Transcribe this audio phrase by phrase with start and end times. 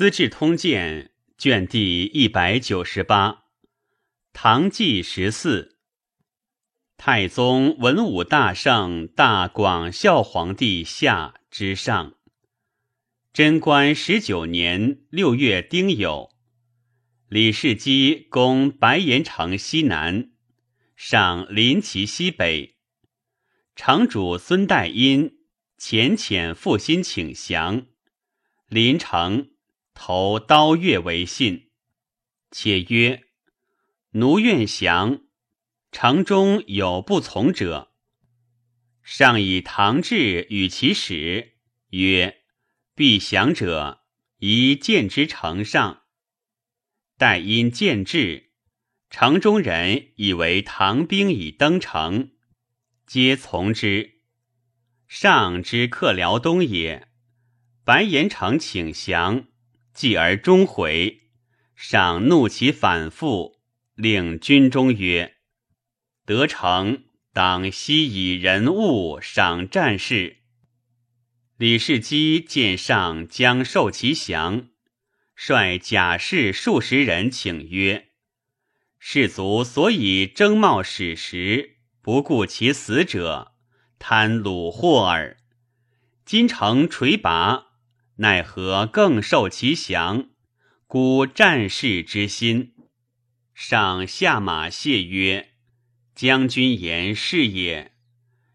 [0.00, 3.42] 资治通鉴》卷第一百九十八，
[4.32, 5.76] 唐纪十四，
[6.96, 12.14] 太宗文武大圣大广孝皇帝下之上。
[13.34, 16.30] 贞观十九年六月丁酉，
[17.28, 20.30] 李世基攻白岩城西南，
[20.96, 22.76] 上临其西北。
[23.76, 25.36] 城主孙代因
[25.78, 27.84] 遣遣负心请降，
[28.66, 29.49] 临城
[30.02, 31.68] 投刀钺为信，
[32.50, 33.24] 且曰
[34.16, 35.20] ：“奴愿降，
[35.92, 37.92] 城中有不从者。”
[39.04, 41.58] 上以唐志与其使
[41.90, 42.38] 曰。
[42.94, 44.00] 必降者，
[44.38, 46.04] 宜见之城上。
[47.18, 48.52] 待因见至，
[49.10, 52.30] 城中人以为唐兵已登城，
[53.06, 54.22] 皆从之。
[55.06, 57.08] 上之克辽东也，
[57.84, 59.46] 白岩城请降，
[59.92, 61.20] 继而终回。
[61.74, 63.60] 上怒其反复，
[63.94, 65.36] 令军中曰
[66.26, 70.38] ：“得城，当悉以人物赏战士。”
[71.56, 74.68] 李世基见上将受其降，
[75.34, 78.08] 率甲士数十人请曰
[78.98, 83.52] ：“士卒所以争冒矢石，不顾其死者，
[83.98, 85.38] 贪虏获耳。
[86.26, 87.69] 今城垂拔，
[88.20, 90.28] 奈何更受其降？
[90.86, 92.74] 孤战士之心。”
[93.54, 95.50] 上下马谢曰
[96.14, 97.92] ：“将军言是也。”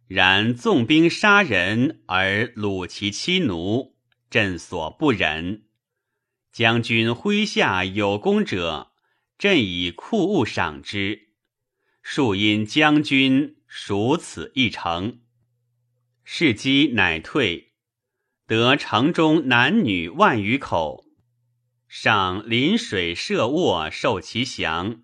[0.07, 3.95] 然纵兵杀人而虏其妻奴，
[4.29, 5.63] 朕所不忍。
[6.51, 8.91] 将军麾下有功者，
[9.37, 11.29] 朕以库物赏之。
[12.03, 15.21] 庶因将军属此一城，
[16.23, 17.73] 士机乃退，
[18.47, 21.03] 得城中男女万余口，
[21.87, 25.01] 上临水设卧受其降，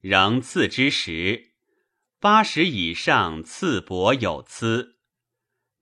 [0.00, 1.54] 仍赐之食。
[2.20, 5.00] 八十以上赐帛有疵，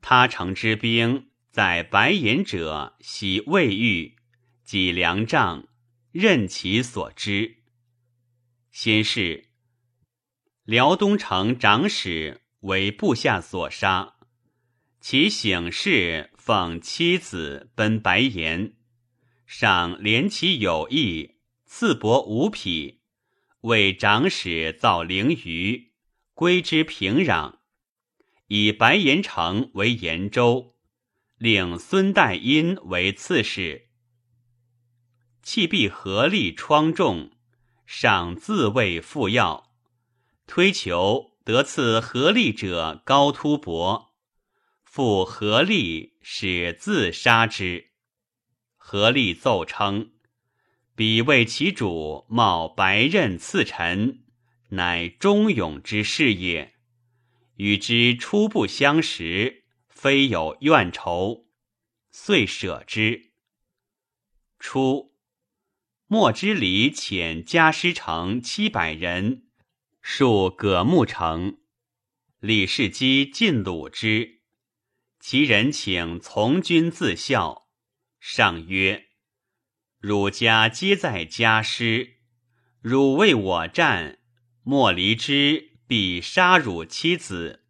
[0.01, 4.17] 他城之兵在白银者，喜未遇，
[4.65, 5.69] 己粮帐，
[6.13, 7.59] 任其所知。
[8.71, 9.51] 先是，
[10.65, 14.15] 辽东城长史为部下所杀，
[14.99, 18.75] 其醒事奉妻子奔白岩，
[19.47, 21.37] 赏怜其有意，
[21.67, 22.99] 赐帛五匹，
[23.61, 25.93] 为长史造灵鱼。
[26.35, 27.59] 归之平壤，
[28.49, 30.75] 以白岩城为延州，
[31.39, 33.87] 令孙代因为刺史。
[35.45, 37.31] 弃壁合力疮重，
[37.87, 39.71] 赏自谓复药，
[40.49, 44.12] 推求得赐合力者高突伯，
[44.95, 47.93] 复合力使自杀之。
[48.77, 50.13] 合力奏称，
[50.95, 54.23] 彼为其主冒白刃刺臣。
[54.73, 56.75] 乃忠勇之士也，
[57.55, 61.47] 与之初不相识，非有怨仇，
[62.11, 63.33] 遂舍之。
[64.59, 65.15] 初，
[66.07, 69.47] 莫之礼遣家师城七百人，
[70.03, 71.61] 戍葛木城。
[72.41, 74.42] 李世基进鲁之，
[75.25, 77.69] 其人请从军自效。
[78.19, 79.07] 上曰
[80.01, 82.17] ：“汝家皆在家师，
[82.81, 84.19] 汝为我战。”
[84.65, 87.65] 莫离之，必杀汝妻子，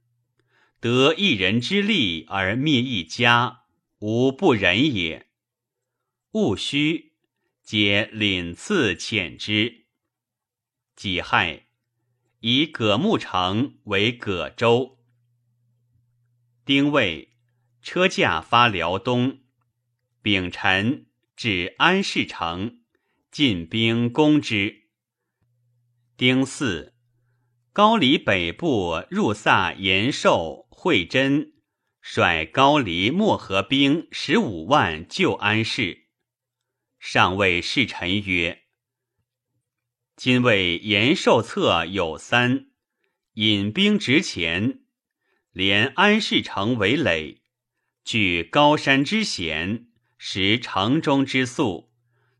[0.80, 3.64] 得一人之力而灭一家，
[3.98, 5.28] 无不忍也。
[6.30, 7.12] 戊戌，
[7.62, 9.84] 皆领赐遣之。
[10.96, 11.66] 己亥，
[12.40, 14.98] 以葛木城为葛州。
[16.64, 17.31] 丁未，
[17.82, 19.40] 车驾发辽东。
[20.22, 22.80] 丙辰，至安市城，
[23.30, 24.88] 进兵攻之。
[26.16, 26.92] 丁巳，
[27.72, 31.54] 高丽北部入萨延寿、惠真，
[32.00, 36.06] 率高丽漠河兵十五万救安市。
[37.00, 38.62] 上谓侍臣曰
[40.14, 42.66] ：“今为延寿策有三，
[43.34, 44.84] 引兵直前，
[45.50, 47.41] 连安市城为垒，
[48.04, 49.86] 据高山之险，
[50.18, 51.90] 识城中之粟，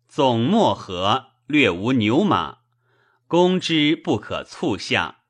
[0.09, 2.59] 纵漠河，略无牛马。”
[3.27, 5.21] 攻之不可促下，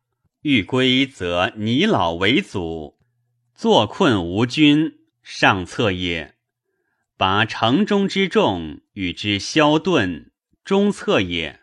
[0.40, 2.98] 欲归则泥老为阻，
[3.54, 6.34] 坐困无军，上策也。
[7.16, 10.30] 拔城中之众与之消遁，
[10.64, 11.60] 中策也。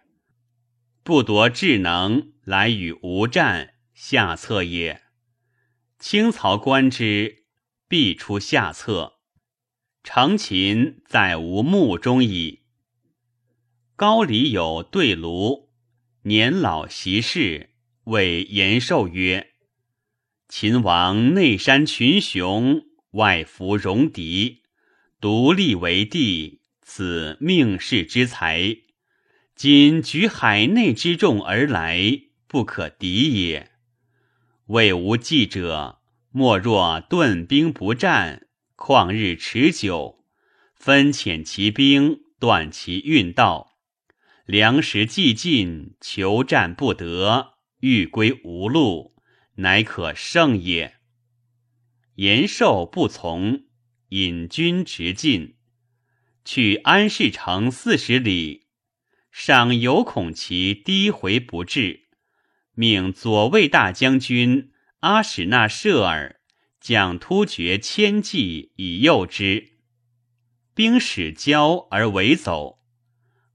[1.04, 5.02] 不夺智能来与吴战，下策也。
[6.00, 7.39] 清曹观之，
[7.90, 9.16] 必出下策。
[10.02, 12.62] 成秦在无目中矣。
[13.98, 15.68] 高里有对庐，
[16.22, 17.72] 年老习事，
[18.06, 19.52] 谓延寿曰
[20.48, 22.82] ：“秦王内山群雄，
[23.12, 24.64] 外服戎狄，
[25.20, 28.78] 独立为帝，此命世之才。
[29.54, 33.70] 今举海内之众而来，不可敌也。
[34.68, 35.99] 谓无计者，
[36.32, 40.24] 莫若顿兵不战，旷日持久，
[40.76, 43.80] 分遣其兵，断其运道，
[44.46, 49.16] 粮食既尽，求战不得，欲归无路，
[49.56, 50.98] 乃可胜也。
[52.16, 53.64] 延寿不从，
[54.10, 55.56] 引军直进，
[56.46, 58.68] 去安市城四十里。
[59.32, 62.08] 尚犹恐其低回不至，
[62.76, 64.69] 命左卫大将军
[65.00, 66.42] 阿史那舍尔
[66.82, 69.78] 将突厥千骑以诱之，
[70.74, 72.80] 兵使交而为走。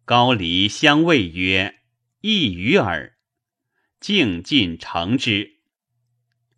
[0.06, 1.80] 高黎相谓曰
[2.22, 3.18] ：“一于耳。”
[4.00, 5.60] 径进城之，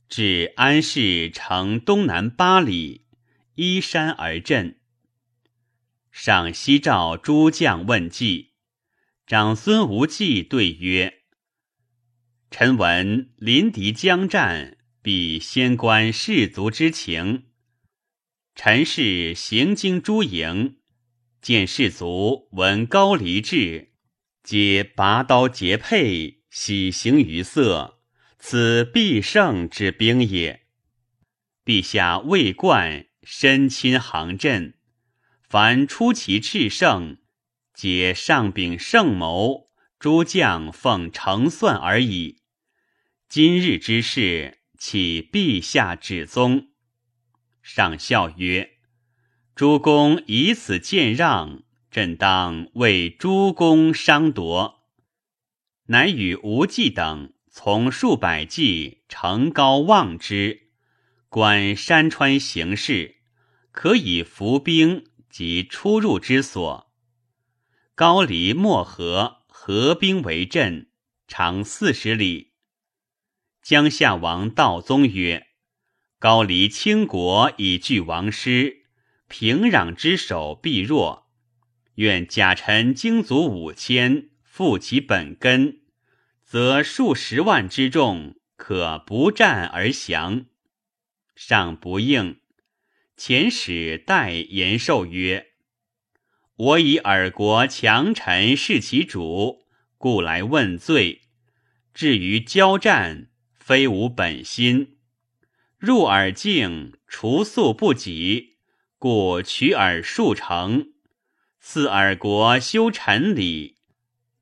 [0.09, 3.07] 至安市城东南八里，
[3.55, 4.81] 依山而镇。
[6.11, 8.53] 上西召诸将问计。
[9.27, 11.23] 长孙无忌对曰
[12.51, 14.76] ：“臣闻临敌将战，
[15.07, 17.45] 必先观士卒之情。
[18.57, 20.79] 臣是行经诸营，
[21.41, 23.93] 见士卒闻高离至，
[24.43, 28.01] 皆拔刀结佩，喜形于色。
[28.41, 30.67] 此必胜之兵也。
[31.65, 34.75] 陛下未冠，身亲行阵，
[35.49, 37.19] 凡出奇制胜。”
[37.73, 39.71] 皆上禀圣谋，
[40.01, 42.41] 诸将奉成算而已。
[43.29, 46.69] 今日之事，岂陛下指宗？
[47.63, 48.79] 上笑曰
[49.57, 54.85] ：“诸公以此见让，朕当为诸公商夺。”
[55.89, 60.69] 乃与无忌等从数百骑乘高望之，
[61.29, 63.17] 观山川形势，
[63.71, 66.93] 可以伏兵及出入之所。
[67.95, 70.91] 高黎漠河，合兵为阵，
[71.27, 72.53] 长四十里。
[73.69, 75.49] 江夏王道宗曰
[76.21, 78.85] ：“高黎倾国以拒王师，
[79.27, 81.27] 平壤之守必弱。
[81.97, 85.81] 愿甲臣精卒五千，复其本根，
[86.45, 90.47] 则数十万之众可不战而降。”
[91.35, 92.39] 上不应。
[93.19, 95.49] 遣使代延寿曰。
[96.55, 99.65] 我以尔国强臣视其主，
[99.99, 101.23] 故来问罪。
[101.93, 103.31] 至于交战，
[103.67, 104.99] 非无本心。
[105.77, 108.59] 入尔境，除宿不及，
[108.97, 110.93] 故取尔数成。
[111.59, 113.79] 赐尔国修臣礼，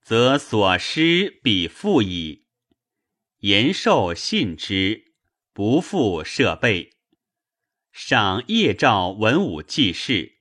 [0.02, 2.44] 则所失必复矣。
[3.38, 5.14] 延寿信之，
[5.54, 6.90] 不复设备。
[7.92, 10.34] 上夜召文武济事。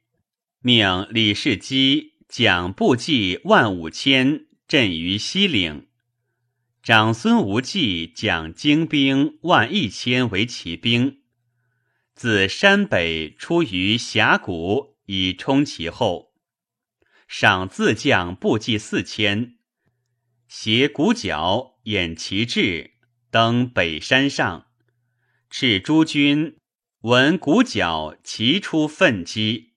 [0.60, 5.88] 命李世基将步骑万五千镇于西岭，
[6.84, 11.22] 长孙无忌将精兵万一千为骑兵，
[12.14, 16.34] 自山北出于峡谷以冲其后。
[17.26, 19.56] 赏自将步骑四千，
[20.50, 22.96] 携鼓角掩旗帜，
[23.32, 24.68] 登北山上。
[25.50, 26.58] 赤诸军
[27.04, 29.76] 闻鼓角齐出奋击。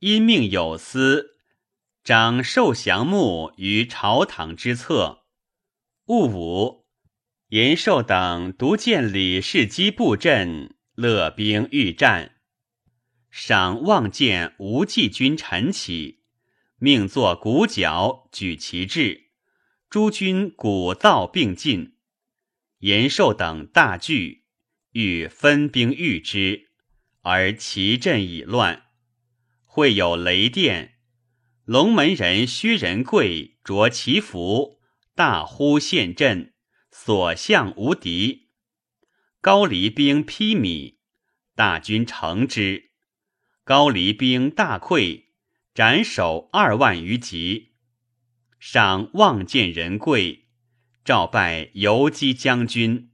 [0.00, 1.38] 因命有司
[2.04, 5.21] 长寿降木于朝堂之侧。
[6.06, 6.84] 戊午，
[7.50, 12.40] 延寿等独见李世基布阵，勒兵欲战。
[13.30, 16.24] 赏望见无忌军陈起，
[16.78, 19.30] 命作鼓角，举旗帜，
[19.88, 21.94] 诸军鼓噪并进。
[22.78, 24.46] 延寿等大惧，
[24.90, 26.70] 欲分兵御之，
[27.20, 28.86] 而其阵已乱。
[29.64, 30.96] 会有雷电，
[31.64, 34.81] 龙门人薛仁贵着其服，
[35.14, 36.54] 大呼陷阵，
[36.90, 38.50] 所向无敌。
[39.40, 40.96] 高黎兵披靡，
[41.54, 42.90] 大军乘之，
[43.64, 45.24] 高黎兵大溃，
[45.74, 47.74] 斩首二万余级。
[48.58, 50.48] 赏望见仁贵，
[51.04, 53.10] 召拜游击将军。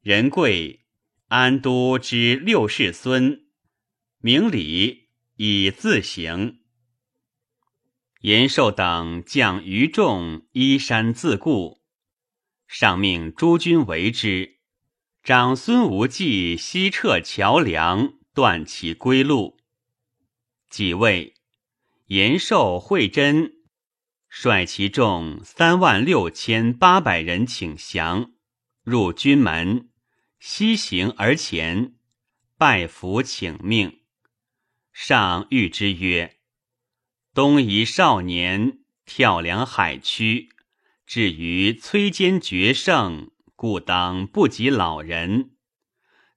[0.00, 0.86] 仁贵，
[1.28, 3.46] 安都之六世孙，
[4.20, 5.08] 名礼。
[5.40, 6.62] 以自行。
[8.20, 11.80] 延寿等将余众依山自固，
[12.66, 14.58] 上命诸军围之。
[15.22, 19.58] 长孙无忌西撤桥梁，断其归路。
[20.68, 21.34] 几位
[22.06, 23.52] 延寿、惠真
[24.28, 28.32] 率其众三万六千八百人，请降，
[28.82, 29.90] 入军门，
[30.40, 31.94] 西行而前，
[32.56, 34.00] 拜服请命。
[34.92, 36.37] 上谕之曰
[37.38, 40.48] ：“东夷少年跳梁海曲，
[41.06, 45.52] 至于摧坚决胜，故当不及老人。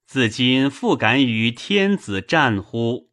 [0.06, 3.10] 自今复敢与天子战乎？”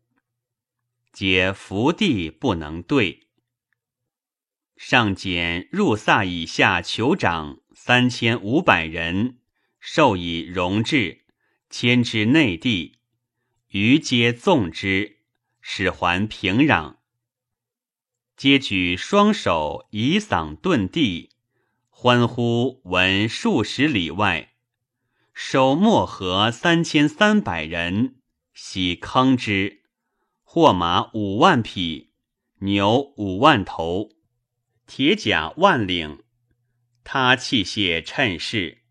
[1.12, 3.30] 皆伏地不能对。
[4.78, 9.40] 上减入萨以下酋长三千五百人，
[9.80, 11.26] 授以荣制，
[11.72, 13.00] 迁至内地，
[13.70, 15.22] 余皆纵之，
[15.60, 16.99] 使还平壤。
[18.40, 21.32] 皆举双手以嗓顿地，
[21.90, 24.54] 欢呼闻数十里外，
[25.34, 28.16] 收漠河三千三百人，
[28.54, 29.82] 喜坑之，
[30.42, 32.14] 获马五万匹，
[32.60, 34.12] 牛五万头。
[34.88, 36.24] 铁甲万领，
[37.04, 38.84] 他器械趁势。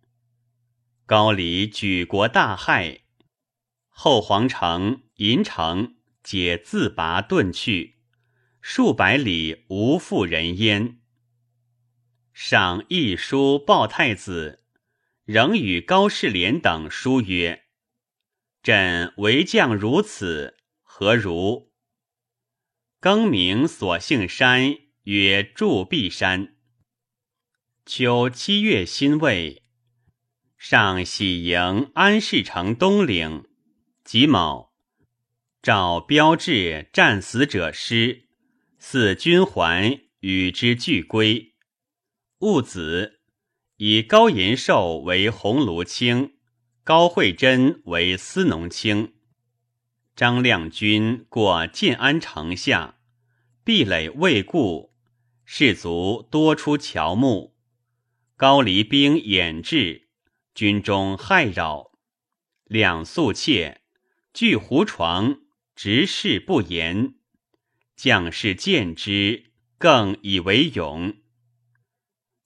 [1.06, 3.00] 高丽举国大骇，
[3.88, 7.97] 后皇城、银城皆自拔遁去，
[8.70, 10.98] 数百里无复人烟。
[12.34, 14.62] 上一书报太子，
[15.24, 17.64] 仍与高士廉等书曰
[18.62, 21.72] ：“朕为将如此，何如？”
[23.00, 24.76] 更名所姓山。
[25.04, 26.54] 曰筑壁山。
[27.86, 29.62] 秋七月辛未，
[30.58, 33.48] 上喜迎安市城东岭。
[34.04, 34.74] 己卯，
[35.62, 38.27] 诏标志战死者师，
[38.78, 41.54] 四军还与之俱归。
[42.38, 43.20] 戊子，
[43.76, 46.36] 以高延寿为鸿胪卿，
[46.84, 49.14] 高惠贞为司农卿。
[50.14, 53.00] 张亮军过建安城下，
[53.64, 54.94] 壁垒未固。
[55.44, 57.56] 士卒多出乔木，
[58.36, 60.08] 高黎兵掩至，
[60.54, 61.90] 军中骇扰。
[62.64, 63.80] 两宿妾，
[64.32, 65.40] 据胡床，
[65.74, 67.14] 直视不言。
[67.98, 71.16] 将士见之，更以为勇。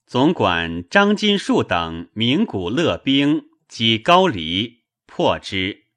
[0.07, 5.89] 总管张金树等名古勒兵，击高黎，破之。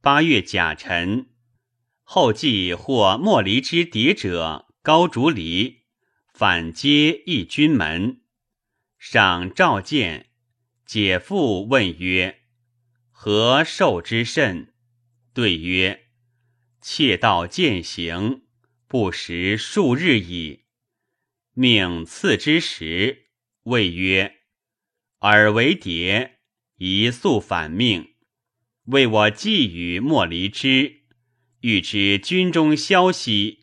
[0.00, 1.28] 八月甲辰，
[2.02, 5.82] 后继获莫离之敌者高竹离。
[6.34, 8.22] 反接一军门，
[8.98, 10.30] 上召见，
[10.84, 12.40] 解父问曰
[13.12, 14.74] ：“何受之甚？”
[15.32, 16.06] 对曰
[16.80, 18.42] ：“窃盗践行，
[18.86, 20.64] 不食数日矣。”
[21.54, 23.26] 命赐之时，
[23.64, 24.40] 谓曰
[25.20, 26.38] ：“尔为谍，
[26.76, 28.14] 宜速反命，
[28.84, 31.02] 为我寄与莫离之，
[31.60, 33.58] 欲知军中消息。”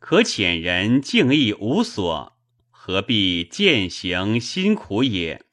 [0.00, 2.38] 可遣人敬意无所，
[2.70, 5.44] 何必践行辛苦也？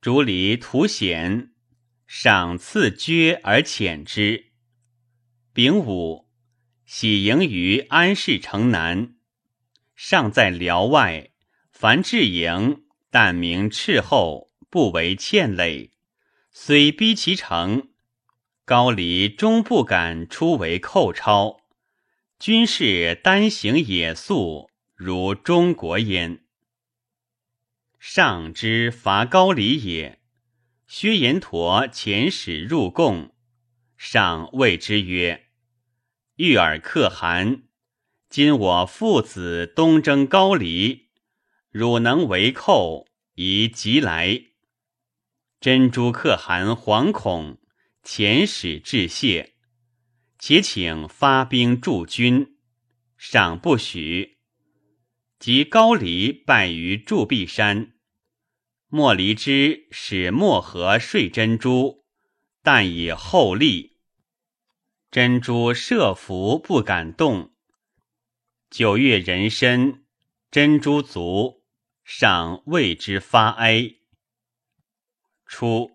[0.00, 1.52] 竹离图险，
[2.06, 4.47] 赏赐爵而遣之。
[5.60, 6.28] 丙午，
[6.86, 9.16] 喜迎于安市城南，
[9.96, 11.32] 尚在辽外。
[11.72, 15.90] 凡至营，但名斥候，不为欠累。
[16.52, 17.88] 虽逼其城，
[18.64, 21.62] 高黎终不敢出为寇超。
[22.38, 26.44] 军士单行野宿，如中国焉。
[27.98, 30.20] 上之伐高丽也，
[30.86, 33.34] 薛延陀遣使入贡，
[33.96, 35.46] 上谓之曰
[36.38, 37.64] ：“遇尔可汗，
[38.30, 41.08] 今我父子东征高丽，
[41.68, 44.44] 汝能为寇，宜即来。”
[45.58, 47.58] 珍珠可汗惶恐，
[48.04, 49.54] 遣使致谢。
[50.38, 52.56] 且请发兵助军，
[53.16, 54.38] 赏不许。
[55.40, 57.94] 及高黎败于筑壁山，
[58.86, 62.04] 莫离之使莫河睡珍珠，
[62.62, 63.87] 但以厚利。
[65.10, 67.54] 珍珠设伏不敢动。
[68.68, 70.02] 九月人参，
[70.50, 71.62] 珍珠卒，
[72.04, 73.94] 上为之发哀。
[75.46, 75.92] 初。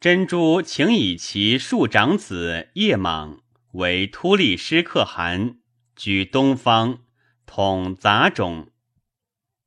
[0.00, 3.42] 珍珠请以其庶长子叶莽
[3.72, 5.58] 为突利师可汗，
[5.94, 7.00] 居东方，
[7.44, 8.70] 统杂种；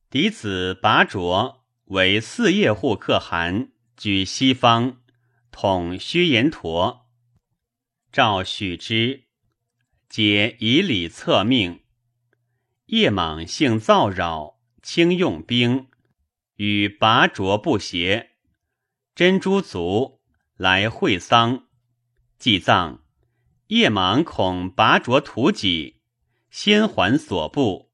[0.10, 5.02] 嫡子拔卓为四叶户可汗，居西方，
[5.52, 7.09] 统薛延陀。
[8.12, 9.26] 诏许之，
[10.10, 11.82] 皆以礼策命。
[12.88, 15.88] 叶莽性躁扰，轻用兵，
[16.56, 18.32] 与拔卓不协。
[19.14, 20.20] 珍珠卒。
[20.56, 21.68] 来会丧，
[22.38, 23.06] 祭葬。
[23.68, 26.02] 夜莽恐拔卓屠己，
[26.50, 27.94] 先还所部。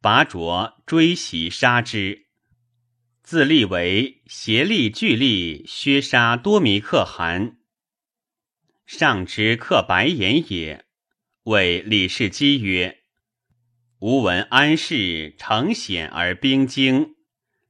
[0.00, 2.28] 拔擢追袭杀之。
[3.22, 7.59] 自立为协力巨力削杀多弥可汗。
[8.92, 10.84] 上之克白言也，
[11.44, 13.02] 谓李世基曰
[14.02, 17.14] ：“吾闻安氏诚险而兵精，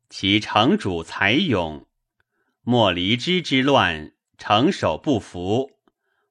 [0.09, 1.87] 其城主才勇。
[2.63, 5.73] 莫离之之乱，城守不服；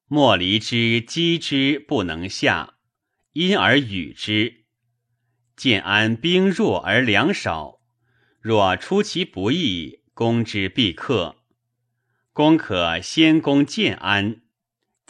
[0.08, 2.74] 莫离之击之不能下，
[3.32, 4.64] 因而与之。
[5.56, 7.78] 建安兵弱而粮少。”
[8.42, 11.36] 若出其不意，攻之必克。
[12.32, 14.42] 攻可先攻建安，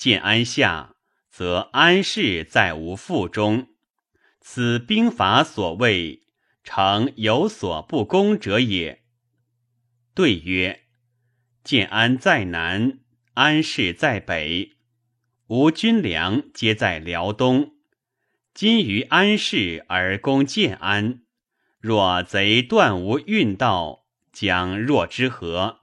[0.00, 0.94] 建安下，
[1.28, 3.66] 则安氏在无腹中。
[4.40, 6.22] 此兵法所谓
[6.64, 9.02] “诚有所不攻者也”。
[10.16, 10.84] 对曰：
[11.62, 13.00] 建安在南，
[13.34, 14.78] 安氏在北，
[15.48, 17.74] 吾军粮皆在辽东。
[18.54, 21.20] 今于安氏而攻建安。
[21.78, 25.80] 若贼断无运道，将若之何？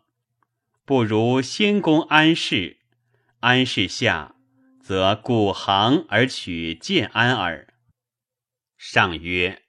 [0.86, 2.77] 不如先攻安氏，
[3.48, 4.36] 安氏下，
[4.82, 7.76] 则古行而取建安耳。
[8.78, 9.64] 上曰：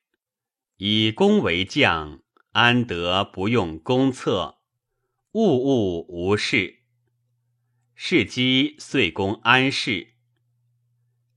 [0.79, 2.21] 以攻为将，
[2.51, 4.59] 安得不用公策？
[5.31, 6.81] 物物无事。
[7.95, 10.15] 是机遂攻安氏。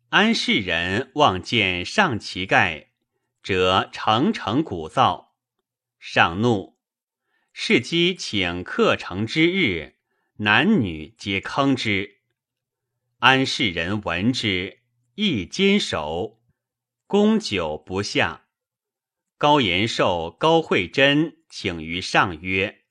[0.10, 2.88] 安氏人望见上旗盖。
[3.44, 5.28] 则城城鼓噪，
[6.00, 6.80] 上怒。
[7.54, 9.98] 是机请克城之日，
[10.38, 12.21] 男女皆坑之。
[13.22, 14.80] 安世人闻之，
[15.14, 16.42] 亦坚守，
[17.06, 18.48] 攻久不下。
[19.38, 22.82] 高延寿、高惠贞请于上曰：“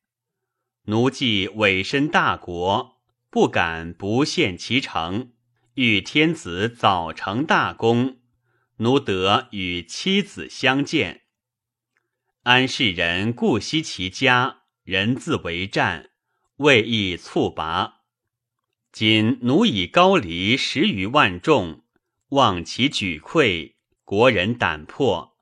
[0.86, 5.32] 奴既委身大国，不敢不献其城，
[5.74, 8.20] 欲天子早成大功。”
[8.78, 11.22] 奴得与妻子相见，
[12.44, 16.10] 安世人故惜其家，人自为战，
[16.58, 17.99] 未易猝拔。
[18.92, 21.84] 今奴以高黎十余万众，
[22.30, 23.74] 望其举溃，
[24.04, 25.36] 国人胆破。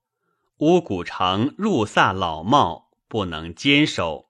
[0.58, 4.28] 乌古城入萨老茂，不能坚守，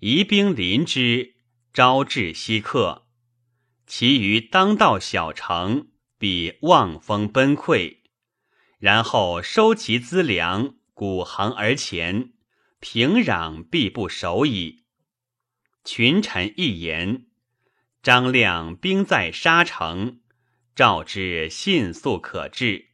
[0.00, 1.36] 移兵临之，
[1.72, 3.06] 招致西克。
[3.86, 8.00] 其余当道小城，必望风崩溃。
[8.78, 12.34] 然后收其资粮，鼓行而前，
[12.78, 14.84] 平壤必不守矣。
[15.82, 17.26] 群臣一言，
[18.04, 20.20] 张亮兵在沙城，
[20.76, 22.88] 赵之迅速可至。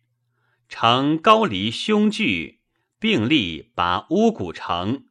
[0.69, 2.61] 乘高黎凶惧，
[3.01, 5.07] 并力拔乌古城，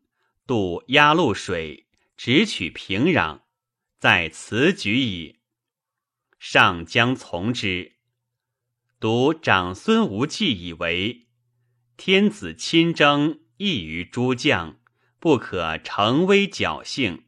[0.48, 3.42] 渡鸭绿水，直取平壤，
[3.98, 5.40] 在此举矣。
[6.40, 7.98] 上将从之。
[9.02, 11.28] 独长孙无忌以为
[11.98, 14.80] 天子亲征，异于诸将，
[15.20, 17.26] 不可乘威侥幸。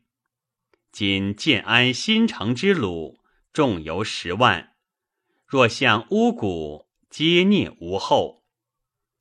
[0.92, 3.20] 今建安新城之虏
[3.54, 4.74] 众由十万，
[5.48, 8.44] 若向乌谷，皆孽无后。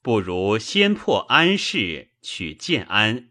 [0.03, 3.31] 不如先破安氏，取建安，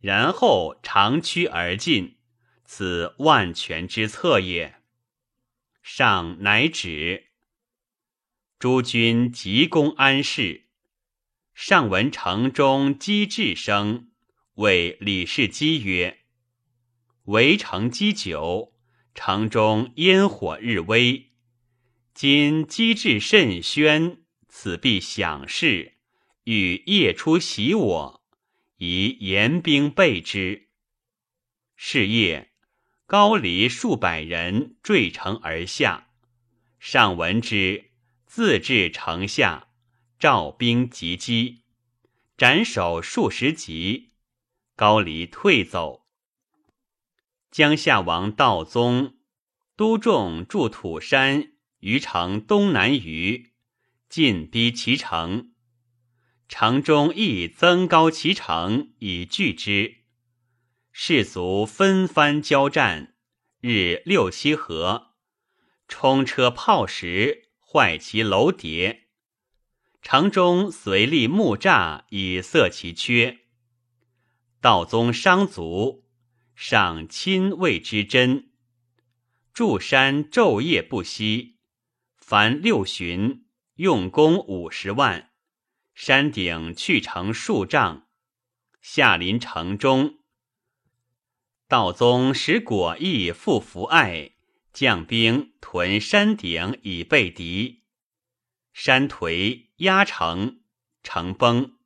[0.00, 2.16] 然后长驱而进，
[2.64, 4.76] 此万全之策也。
[5.82, 7.28] 上乃止。
[8.58, 10.66] 诸军急攻安氏，
[11.54, 14.10] 上闻城中击至声，
[14.54, 16.20] 谓李世基曰
[17.26, 18.72] ：“围城积久，
[19.12, 21.32] 城中烟火日微。
[22.14, 25.94] 今机智甚宣，此必响事，
[26.44, 28.22] 欲夜出袭我，
[28.76, 30.68] 宜严兵备之。”
[31.74, 32.52] 是夜，
[33.06, 36.06] 高黎数百人坠城而下，
[36.78, 37.90] 上闻之。
[38.24, 39.66] 自至城下，
[40.18, 41.62] 召兵击击，
[42.36, 44.10] 斩首数十级。
[44.76, 46.05] 高黎退走。
[47.56, 49.14] 江夏王道宗
[49.76, 53.54] 都众筑土山于城东南隅，
[54.10, 55.54] 进逼其城。
[56.48, 60.04] 城中亦增高其城以拒之。
[60.92, 63.14] 士卒纷番交战，
[63.62, 65.14] 日六七合，
[65.88, 67.48] 冲车炮石。
[67.58, 69.08] 坏其楼叠，
[70.02, 73.38] 城中随立木栅以塞其缺。
[74.60, 76.05] 道宗伤足，
[76.56, 78.50] 上亲谓之真。
[79.52, 81.58] 筑山昼夜不息，
[82.16, 85.30] 凡六旬，用功五十万。
[85.94, 88.08] 山顶去成数丈，
[88.80, 90.18] 下临城中。
[91.68, 94.32] 道宗使果毅复福爱。
[94.72, 97.84] 将兵屯山顶以备敌，
[98.74, 100.60] 山颓压城，
[101.02, 101.78] 城崩。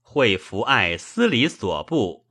[0.00, 2.26] 会伏爱司礼所部，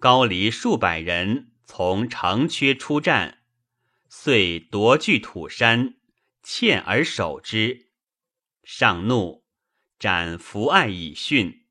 [0.00, 3.38] 高黎数百人从长阙出战，
[4.08, 5.96] 遂夺据土山，
[6.40, 7.88] 堑而守之。
[8.62, 9.44] 上怒，
[9.98, 11.64] 斩伏爱以训，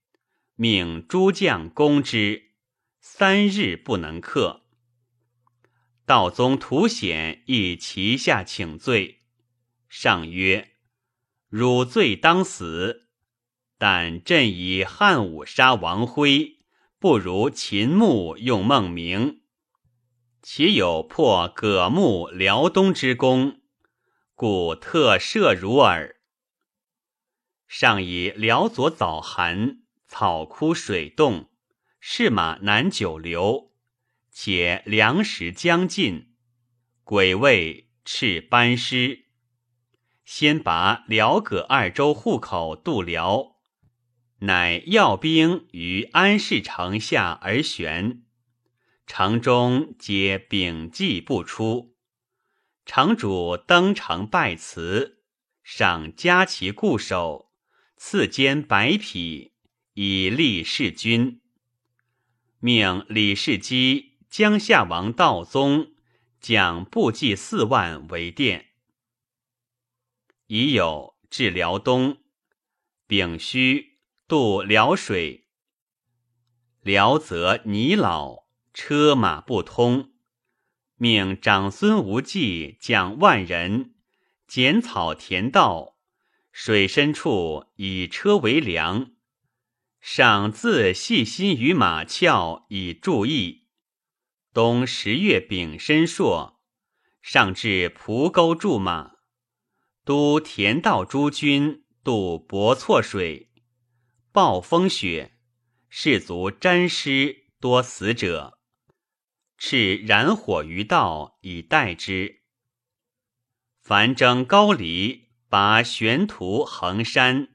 [0.56, 2.52] 命诸将攻之，
[3.00, 4.66] 三日不能克。
[6.06, 9.22] 道宗图显亦旗下请罪，
[9.88, 10.72] 上曰
[11.48, 13.08] ：“汝罪当死。”
[13.80, 16.57] 但朕以汉武杀王徽，
[17.00, 19.42] 不如秦穆用孟明，
[20.42, 23.62] 且有破葛穆辽东之功，
[24.34, 26.16] 故特赦汝耳。
[27.68, 31.52] 上以辽左早寒，草枯水冻，
[32.00, 33.74] 士马难久留，
[34.32, 36.34] 且粮食将尽，
[37.04, 39.26] 鬼位赤班师，
[40.26, 43.57] 先拔辽葛二州户口渡辽。
[44.40, 48.24] 乃要兵于安市城下而悬，
[49.08, 51.96] 城中皆屏迹不出。
[52.86, 55.24] 城主登城拜辞，
[55.64, 57.52] 赏加其固守，
[57.96, 59.54] 赐坚百匹，
[59.94, 61.42] 以立弑君。
[62.60, 65.94] 命李世基、江夏王道宗
[66.40, 68.68] 将部骑四万为殿。
[70.46, 72.20] 已有至辽东，
[73.08, 73.97] 丙戌。
[74.30, 75.48] 渡辽水，
[76.82, 80.12] 辽则泥老，车马不通，
[80.98, 83.96] 命长孙无忌将万人
[84.46, 85.96] 剪草填道，
[86.52, 89.12] 水深处以车为梁。
[90.02, 93.68] 上自细心于马鞘以助役。
[94.54, 96.60] 冬十月丙申朔，
[97.22, 99.20] 上至蒲沟驻马，
[100.04, 103.46] 都田道诸军渡博错水。
[104.38, 105.32] 暴风雪，
[105.90, 108.60] 士卒沾湿，多死者。
[109.60, 112.42] 敕燃火于道以待之。
[113.82, 117.48] 凡征高黎，拔悬图衡山、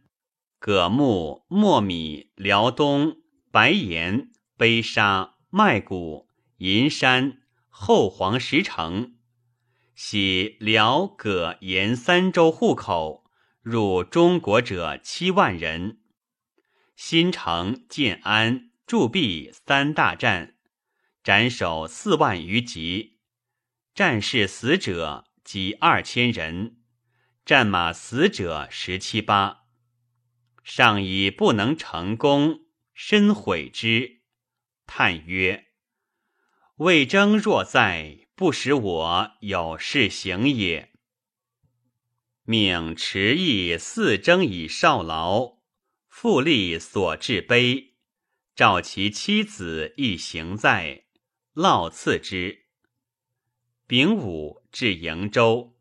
[0.59, 3.19] 葛木、墨米、辽东、
[3.53, 9.15] 白岩、悲沙、麦谷、银山、后黄石城，
[9.95, 16.01] 徙辽、葛、延三州户口入中国者七万人。
[16.95, 20.57] 新城、建安、筑壁三大战，
[21.25, 23.19] 斩首四万余级，
[23.95, 26.77] 战士死者及二千人，
[27.45, 29.63] 战马死者十七八。
[30.63, 32.61] 上以不能成功，
[32.95, 34.21] 深悔之，
[34.87, 35.67] 叹曰
[36.77, 40.93] ：“魏征若在，不使我有事行也。”
[42.45, 45.62] 命迟邑四征以少劳。
[46.13, 47.95] 复立所至碑，
[48.55, 51.07] 召其妻子亦行在，
[51.55, 52.67] 烙赐之。
[53.89, 55.75] 丙午至瀛州，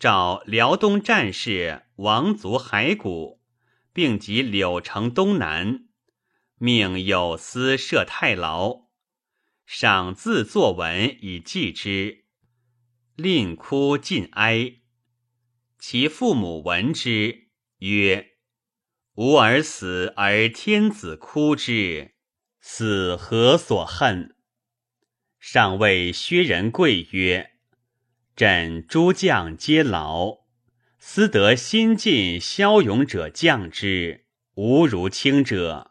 [0.00, 3.42] 召辽东战士王族骸骨，
[3.92, 5.86] 并及柳城东南，
[6.56, 8.88] 命有司设太牢，
[9.66, 12.24] 赏自作文以祭之，
[13.14, 14.80] 令哭尽哀。
[15.78, 18.31] 其父母闻之，曰。
[19.16, 22.12] 吾儿死而天子哭之，
[22.62, 24.34] 死何所恨？
[25.38, 27.50] 上谓薛仁贵曰
[28.34, 30.46] ：“朕诸将皆劳，
[30.98, 35.90] 思得新晋骁勇者将之，无如卿者。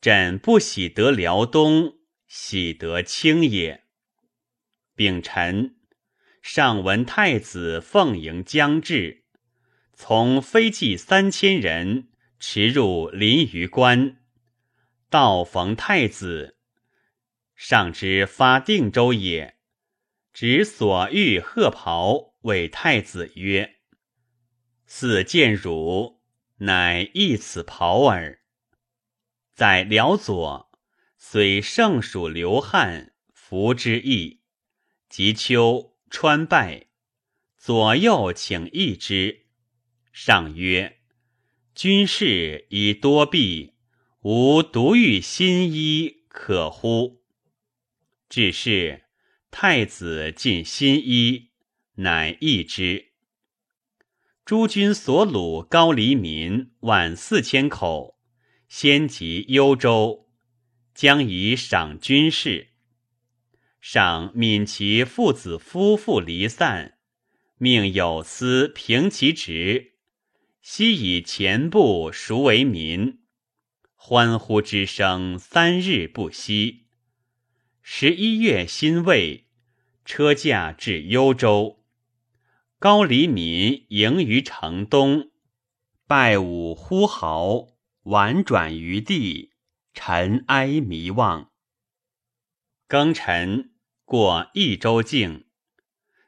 [0.00, 1.94] 朕不喜得辽东，
[2.28, 3.82] 喜得卿也。”
[4.94, 5.74] 丙辰，
[6.40, 9.24] 上闻太子奉迎将至，
[9.94, 12.06] 从飞骑三千人。
[12.40, 14.16] 驰入临榆关，
[15.10, 16.56] 道逢太子，
[17.54, 19.58] 上之发定州也。
[20.32, 23.76] 执所欲鹤袍，谓太子曰
[24.86, 26.22] ：“似见汝，
[26.56, 28.40] 乃异此袍耳。”
[29.52, 30.72] 在辽左，
[31.18, 34.40] 虽盛属刘汉，服之意。
[35.10, 36.86] 及秋，川败，
[37.58, 39.46] 左右请议之。
[40.10, 40.99] 上曰。
[41.74, 43.74] 军事以多弊，
[44.22, 47.22] 吾独欲新衣，可乎？
[48.28, 49.04] 只是
[49.50, 51.50] 太子进新衣，
[51.94, 53.12] 乃易之。
[54.44, 58.18] 诸军所虏高黎民万四千口，
[58.68, 60.28] 先及幽州，
[60.92, 62.70] 将以赏军士。
[63.80, 66.98] 赏闽其父子夫妇离散，
[67.56, 69.89] 命有司平其职。
[70.62, 73.20] 昔以前部赎为民，
[73.94, 76.86] 欢呼之声三日不息。
[77.80, 79.46] 十一月辛未，
[80.04, 81.82] 车驾至幽州，
[82.78, 85.30] 高黎民迎于城东，
[86.06, 87.68] 拜舞呼号，
[88.02, 89.52] 婉转于地，
[89.94, 91.52] 尘埃迷望。
[92.86, 93.72] 庚辰，
[94.04, 95.46] 过益州境，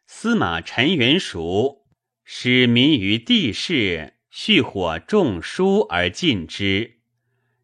[0.06, 1.86] 司马陈元熟
[2.24, 7.00] 使民于地势，蓄火种书而进之，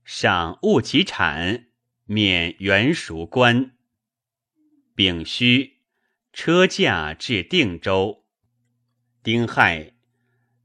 [0.04, 1.68] 赏务其产，
[2.04, 3.74] 免元熟官。
[4.94, 5.78] 丙戌，
[6.30, 8.26] 车驾至定州。
[9.22, 9.94] 丁亥，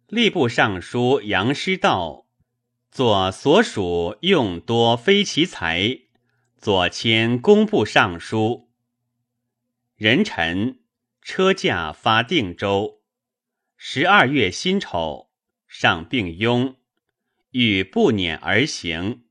[0.10, 2.28] 吏部尚书杨师道
[2.92, 6.00] 左所属用多非其才。
[6.58, 8.70] 左迁工部尚书。
[9.96, 10.82] 壬辰，
[11.22, 13.02] 车驾发定州。
[13.78, 15.22] 十二月辛丑，
[15.75, 16.75] 上病庸，
[17.49, 19.23] 欲不辇而行。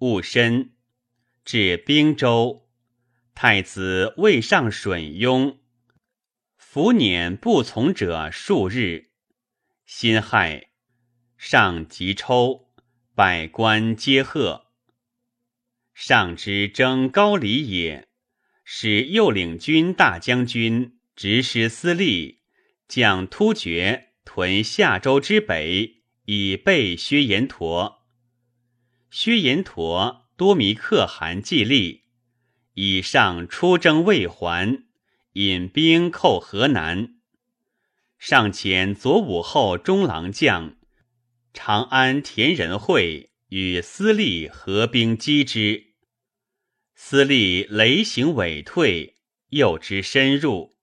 [0.00, 0.72] 戊申，
[1.44, 2.68] 至兵州。
[3.32, 5.58] 太子未上吮庸，
[6.56, 9.12] 伏辇不从者数日。
[9.86, 10.70] 辛亥，
[11.38, 12.72] 上即抽，
[13.14, 14.66] 百官皆贺。
[15.94, 18.08] 上之征高丽也，
[18.64, 22.40] 使右领军大将军、执师司隶，
[22.88, 28.06] 将突厥屯夏州之北，以备薛延陀。
[29.10, 32.04] 薛延陀多弥可汗继立，
[32.74, 34.84] 以上出征未还，
[35.32, 37.16] 引兵寇河南。
[38.18, 40.76] 上遣左武后中郎将
[41.52, 43.30] 长安田仁惠。
[43.54, 45.88] 与司隶合兵击之，
[46.94, 49.18] 司隶雷行尾退，
[49.50, 50.78] 诱之深入，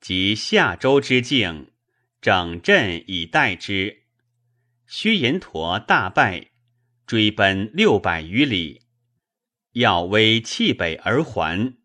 [0.00, 1.71] 及夏州之境，
[2.22, 4.04] 整镇以待之。
[4.86, 6.52] 薛延陀大败，
[7.04, 8.82] 追奔六百余里，
[9.72, 11.76] 要威弃北而还。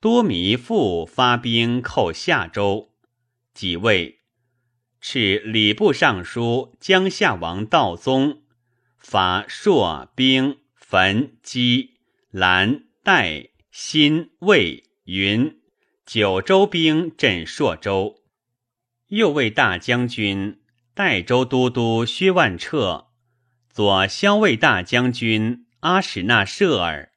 [0.00, 2.94] 多弥复发兵寇夏州，
[3.54, 4.20] 即位，
[5.00, 8.42] 敕礼部尚书江夏王道宗。
[8.98, 11.98] 伐朔兵汾基
[12.30, 15.60] 兰代新魏云
[16.04, 18.19] 九州兵镇朔州，
[19.10, 20.60] 右卫大将军
[20.94, 23.08] 代州都督薛万彻，
[23.68, 27.10] 左骁卫大将军阿史那舍尔，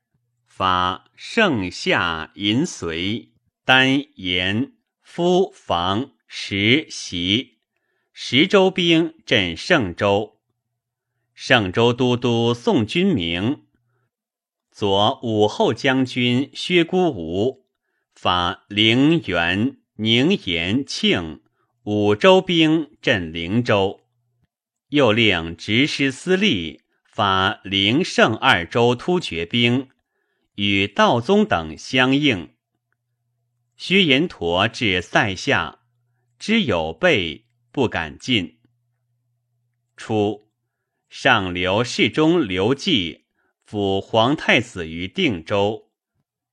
[0.48, 7.60] 发盛夏银随丹延夫房石袭
[8.12, 10.40] 十州兵镇盛州。
[11.36, 13.66] 盛州都督宋君明，
[14.72, 17.68] 左武后将军薛孤吴，
[18.16, 21.43] 发陵园、宁延、庆
[21.86, 24.06] 五州兵镇灵州，
[24.88, 29.90] 又令执师司隶发灵胜二州突厥兵，
[30.56, 32.54] 与道宗等相应。
[33.76, 35.80] 薛延陀至塞下，
[36.40, 38.60] 知有备，不敢进。
[39.98, 40.50] 初。
[41.10, 43.26] 上留侍中刘季
[43.62, 45.92] 辅皇太子于定州，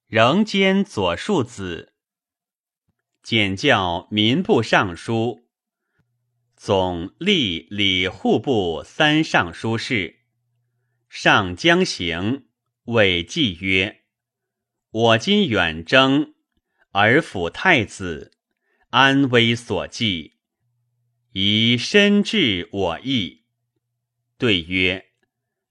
[0.08, 1.89] 仍兼左庶子。
[3.30, 5.46] 简教民部尚书，
[6.56, 10.22] 总吏礼户部三尚书事。
[11.08, 12.48] 上将行，
[12.86, 14.00] 谓季曰
[14.90, 16.34] ：“我今远征，
[16.90, 18.32] 而辅太子，
[18.88, 20.32] 安危所寄，
[21.30, 23.44] 宜深至我意。”
[24.38, 25.06] 对曰：“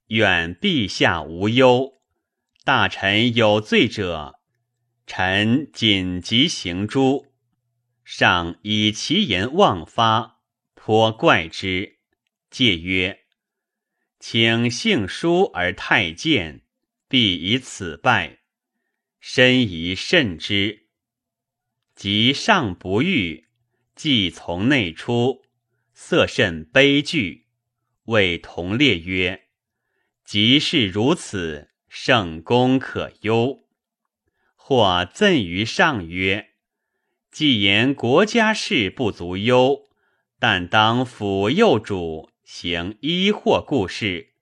[0.07, 1.99] 愿陛下无忧，
[2.63, 4.39] 大臣有罪者，
[5.05, 7.25] 臣紧急行诛。”
[8.11, 10.41] 上以其言妄发，
[10.73, 11.99] 颇怪之。
[12.49, 13.25] 戒曰
[14.19, 16.63] ：“请幸书而太监，
[17.07, 18.39] 必以此败，
[19.19, 20.87] 深疑慎之。”
[21.93, 23.45] 及上不遇，
[23.93, 25.43] 即从内出，
[25.93, 27.45] 色甚悲惧。
[28.05, 29.49] 谓同列曰
[30.25, 33.67] ：“即是如此，圣公可忧。”
[34.57, 36.48] 或赠于上曰
[37.39, 39.87] ：“既言国家事不足忧，
[40.39, 44.33] 但当辅幼主行医祸故事。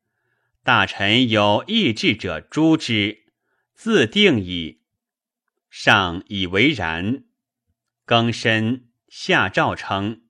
[0.64, 3.26] 大臣有意志者诛之，
[3.76, 4.82] 自定矣。”
[5.70, 7.26] 上以为然。
[8.08, 10.24] 庚申，下诏称：“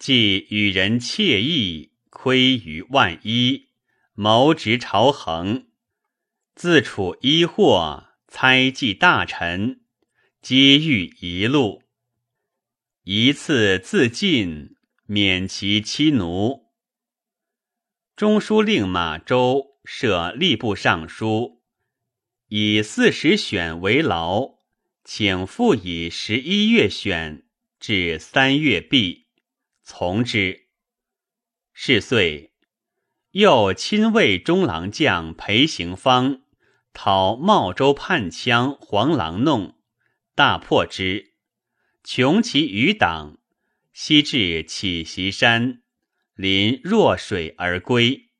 [0.00, 3.68] 既与人窃意。”亏于万一，
[4.14, 5.66] 谋执朝衡，
[6.54, 9.82] 自处医祸，猜忌大臣，
[10.44, 11.82] 皆欲一路。
[13.04, 14.76] 一次自尽，
[15.06, 16.66] 免其妻奴。
[18.14, 21.62] 中书令马周设吏部尚书，
[22.48, 24.56] 以四十选为劳，
[25.02, 27.46] 请复以十一月选
[27.80, 29.28] 至三月毕，
[29.82, 30.66] 从之。
[31.72, 32.52] 是岁，
[33.30, 36.42] 又亲卫中郎将裴行方
[36.92, 39.73] 讨茂州叛羌黄狼弄，
[40.36, 41.34] 大破之，
[42.02, 43.38] 穷其余党，
[43.92, 45.82] 西至起袭山。
[46.34, 48.30] 临弱水而归。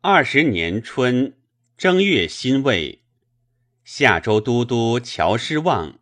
[0.00, 1.38] 二十年春
[1.76, 3.04] 正月辛未，
[3.84, 6.00] 夏州都督乔师望，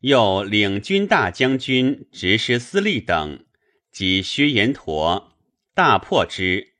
[0.00, 3.46] 又领军大将军、执师司隶等
[3.90, 5.32] 及薛延陀，
[5.72, 6.74] 大破之，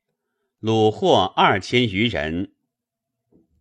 [0.60, 2.52] 虏获二千余人。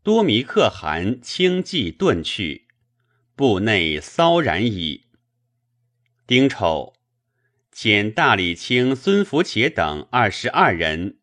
[0.04, 2.65] 多弥可汗轻骑遁去，
[3.36, 5.06] 部内骚然矣。
[6.26, 6.94] 丁丑。
[7.74, 11.18] 遣大理卿孙福且等二十二人，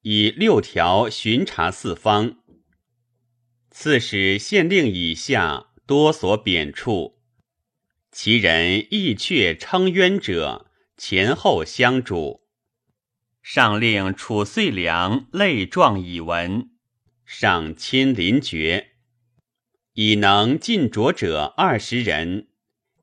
[0.00, 2.38] 以六条巡查四方。
[3.70, 7.16] 刺史县令以下多所贬黜，
[8.10, 12.40] 其人亦却称冤者，前后相主。
[13.42, 16.70] 上令褚遂良累状以闻，
[17.26, 18.91] 上亲临决，
[19.94, 22.48] 以能尽浊者二十人，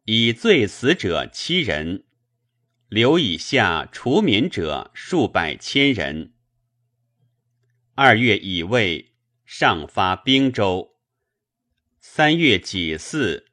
[0.06, 2.06] 以罪死者七人。
[2.88, 6.34] 留以下除民者数百千人。
[7.94, 9.14] 二月乙未，
[9.46, 10.96] 上发兵州。
[12.00, 13.46] 三月己巳，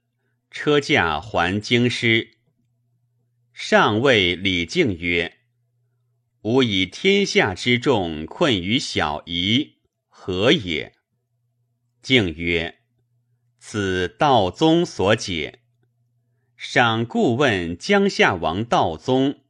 [0.50, 2.38] 车驾还京师。
[3.52, 5.36] 上谓李靖曰
[6.40, 9.76] ：“吾以天下之众困于小夷，
[10.08, 10.94] 何也？”
[12.00, 12.75] 靖曰
[13.68, 15.58] ：“此道宗所解。”
[16.56, 19.40] 赏故问江夏王道宗，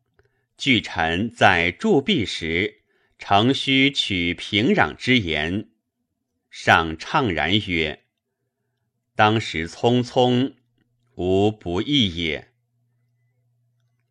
[0.56, 2.80] 据臣在铸币时，
[3.18, 5.68] 诚须取平壤之言。
[6.48, 8.04] 上怅然曰
[9.14, 10.54] ：“当时匆匆，
[11.16, 12.52] 无不义也。”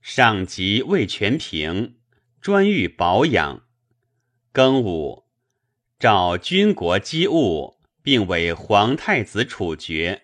[0.03, 1.95] 上即魏全平，
[2.39, 3.65] 专欲保养。
[4.53, 5.25] 庚午，
[5.97, 7.74] 召军国机务，
[8.05, 10.21] 并为皇太子处决。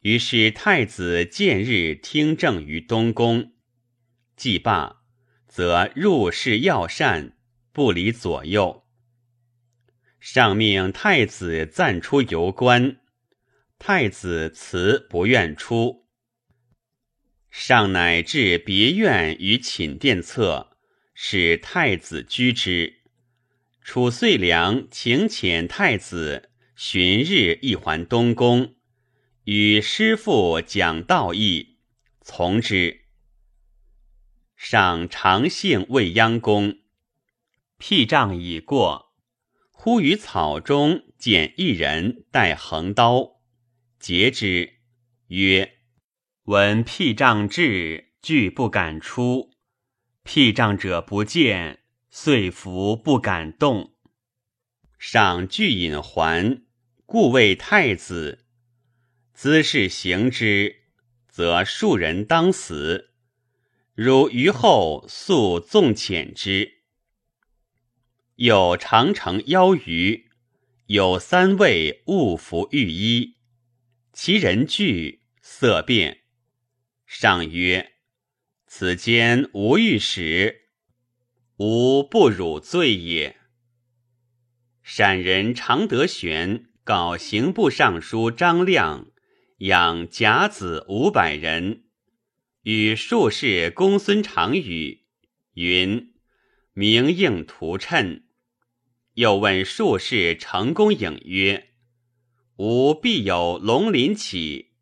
[0.00, 3.52] 于是太子见日听政于东宫，
[4.36, 5.04] 既罢，
[5.46, 7.36] 则入室要膳，
[7.72, 8.84] 不离左右。
[10.18, 12.96] 上命太子暂出游观，
[13.78, 16.08] 太子辞不愿出。
[17.48, 20.76] 上乃至别院于寝殿侧，
[21.14, 22.94] 使太子居之。
[23.82, 28.74] 褚遂良请遣太子旬日一还东宫。
[29.44, 31.78] 与师父讲道义，
[32.20, 33.06] 从之。
[34.56, 36.80] 上长幸未央宫，
[37.78, 39.14] 辟障已过，
[39.70, 43.40] 忽于草中见一人带横刀，
[43.98, 44.74] 截之，
[45.28, 45.78] 曰
[46.44, 49.50] ：“闻辟障至，惧不敢出。
[50.22, 53.94] 辟障者不见，遂伏不敢动。
[54.98, 56.62] 上具引还，
[57.06, 58.44] 故谓太子。”
[59.32, 60.82] 兹事行之，
[61.28, 63.10] 则庶人当死。
[63.94, 66.82] 如余后速纵遣之。
[68.36, 70.30] 有长城邀鱼，
[70.86, 73.36] 有三位勿服御衣，
[74.12, 76.22] 其人惧，色变。
[77.06, 77.92] 上曰
[78.66, 80.68] ：“此间无御史，
[81.56, 83.36] 无不辱罪也。”
[84.82, 89.08] 陕人常德玄告刑部尚书张亮。
[89.58, 91.82] 养甲子五百人，
[92.62, 95.06] 与术士公孙长语
[95.54, 96.14] 云
[96.74, 98.22] ：“明应图谶。”
[99.14, 101.70] 又问术士成功影曰
[102.58, 104.74] ：“吾必有龙鳞起，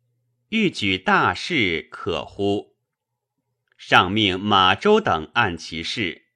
[0.49, 2.75] 欲举大事，可乎？”
[3.79, 6.27] 上命马周等按其事，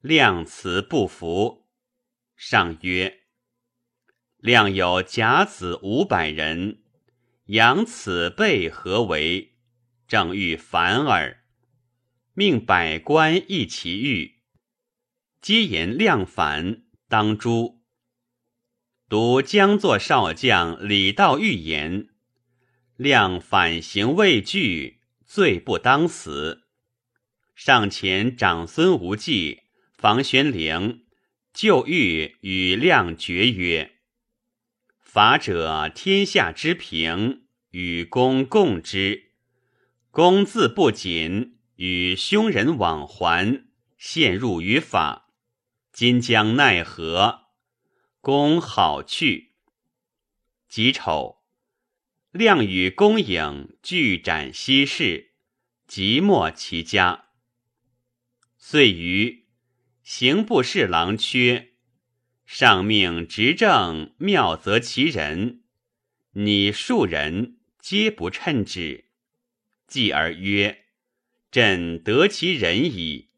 [0.00, 1.66] 量辞不服。
[2.36, 3.22] 上曰
[4.44, 6.82] ：“量有甲子五百人。”
[7.48, 9.54] 养此辈何为？
[10.06, 11.40] 正欲反耳。
[12.34, 14.40] 命百官议其欲，
[15.40, 17.80] 皆言量反，当诛。
[19.08, 22.08] 独将作少将李道预言：
[22.96, 26.64] 量反行未惧，罪不当死。
[27.54, 29.62] 上前长孙无忌、
[29.96, 31.06] 房玄龄
[31.54, 33.93] 就欲与亮决曰。
[35.14, 39.30] 法者，天下之平，与公共之。
[40.10, 43.64] 公自不谨，与凶人往还，
[43.96, 45.32] 陷入于法。
[45.92, 47.42] 今将奈何？
[48.20, 49.52] 公好去。
[50.68, 51.44] 己丑，
[52.32, 55.34] 亮与公颖俱斩西市，
[55.86, 57.26] 即没其家。
[58.58, 59.46] 遂于
[60.02, 61.73] 刑部侍郎缺，
[62.46, 65.62] 上命执政妙则其人，
[66.32, 69.06] 拟数人皆不称旨。
[69.86, 70.84] 继而曰
[71.50, 73.28] ：“朕得其人矣。”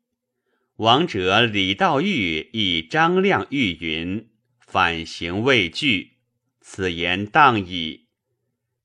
[0.77, 4.29] 王者李道玉以张亮欲云
[4.61, 6.19] ：“反行未惧，
[6.61, 8.07] 此言当矣。”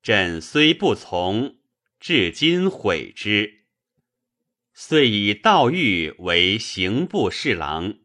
[0.01, 1.57] 朕虽不从，
[1.99, 3.65] 至今悔之。
[4.73, 8.00] 遂以道玉为刑部侍郎。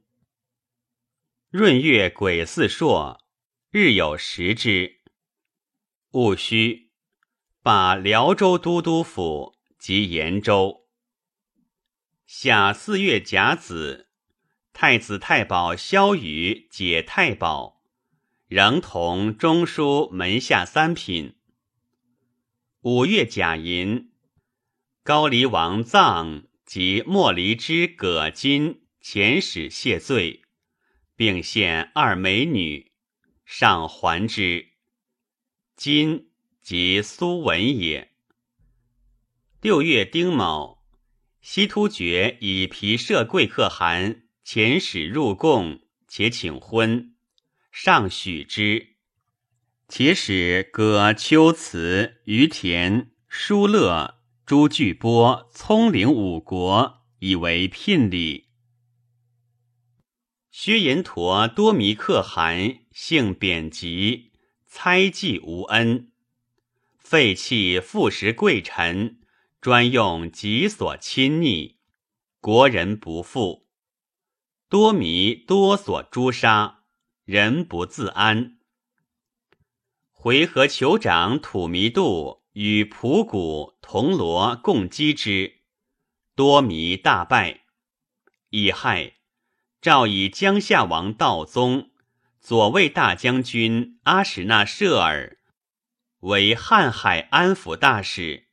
[1.59, 3.19] 闰月癸巳朔，
[3.71, 5.01] 日有食之。
[6.11, 6.91] 戊戌，
[7.63, 10.87] 罢辽州都督府及延州。
[12.27, 14.11] 夏四月甲子，
[14.75, 17.81] 太子太保萧瑜解太保，
[18.49, 21.37] 仍同中书门下三品。
[22.83, 24.11] 五月甲寅，
[25.03, 30.43] 高黎王臧及莫离之葛金遣使谢罪，
[31.17, 32.93] 并献二美女，
[33.45, 34.67] 上还之。
[35.75, 36.29] 今
[36.62, 38.12] 即苏文也。
[39.61, 40.77] 六月丁卯。
[41.41, 47.14] 西突厥以皮射贵可汗遣使入贡，且请婚，
[47.71, 48.97] 上许之。
[49.89, 58.45] 且使葛秋辞、于田、舒乐、朱巨波葱岭五国，以为聘礼。
[60.59, 64.33] 薛延陀多弥可汗性贬极，
[64.65, 66.11] 猜忌无恩，
[66.97, 69.21] 废弃复食贵臣。
[69.61, 71.77] 专用己所亲昵，
[72.41, 73.67] 国人不富，
[74.71, 76.85] 多弥多所诛杀，
[77.27, 78.57] 人不自安。
[80.11, 85.61] 回纥酋长土弥度与仆古铜锣共击之，
[86.35, 87.65] 多弥大败。
[88.49, 89.16] 已亥，
[89.81, 91.91] 诏以江夏王道宗、
[92.41, 95.39] 左卫大将军阿史那舍尔
[96.20, 98.47] 为瀚海安抚大使。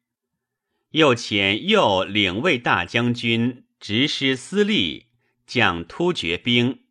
[0.91, 5.07] 又遣右领卫大将军执师司隶
[5.47, 6.81] 将突厥兵，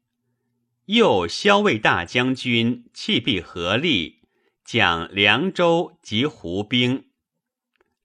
[0.86, 4.22] 右骁卫大将军弃必合力
[4.64, 7.04] 将凉州及胡兵，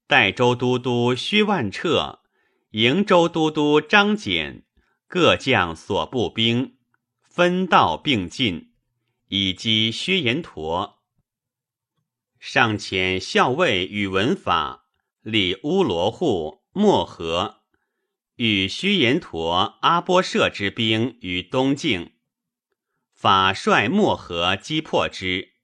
[0.06, 2.20] 代州都督薛万彻、
[2.72, 4.67] 营州都督张俭
[5.08, 6.78] 各将所部兵
[7.24, 8.74] 分道并进，
[9.30, 11.02] 以击薛延陀。
[12.40, 14.86] 上遣校尉宇文法。
[15.22, 17.64] 立乌罗户、漠河，
[18.38, 22.14] 与薛延陀、阿波舍之兵于东境，
[23.14, 25.56] 法率漠河击破之。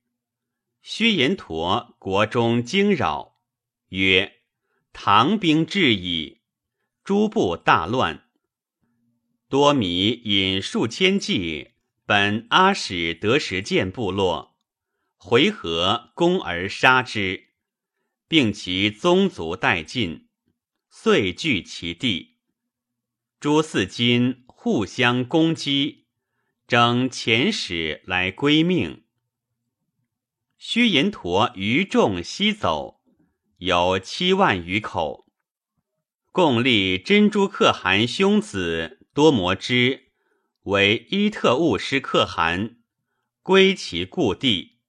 [0.82, 3.38] 薛延陀国中惊扰，
[3.88, 4.42] 曰
[4.92, 6.42] ：“唐兵至矣！”
[7.06, 8.23] 诸部大乱。
[9.54, 11.74] 多弥引数千骑
[12.08, 14.58] 本阿史德什建部落，
[15.16, 17.50] 回纥攻而杀之。
[18.28, 20.28] 并其宗族殆尽，
[20.90, 22.40] 遂据其地。
[23.40, 26.08] 诸四金互相攻击，
[26.68, 29.04] 争遣使来归命。
[30.58, 33.04] 须延陀余众西走，
[33.58, 35.28] 有七万余口。
[36.32, 40.12] 共立珍珠可汗兄子多摩之
[40.64, 42.78] 为伊特务师可汗，
[43.44, 44.80] 归其故地，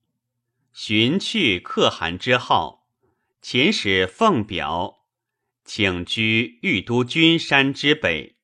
[0.72, 2.86] 寻去可汗之号。
[3.42, 5.04] 遣使奉表，
[5.62, 8.36] 请居玉都君山之北，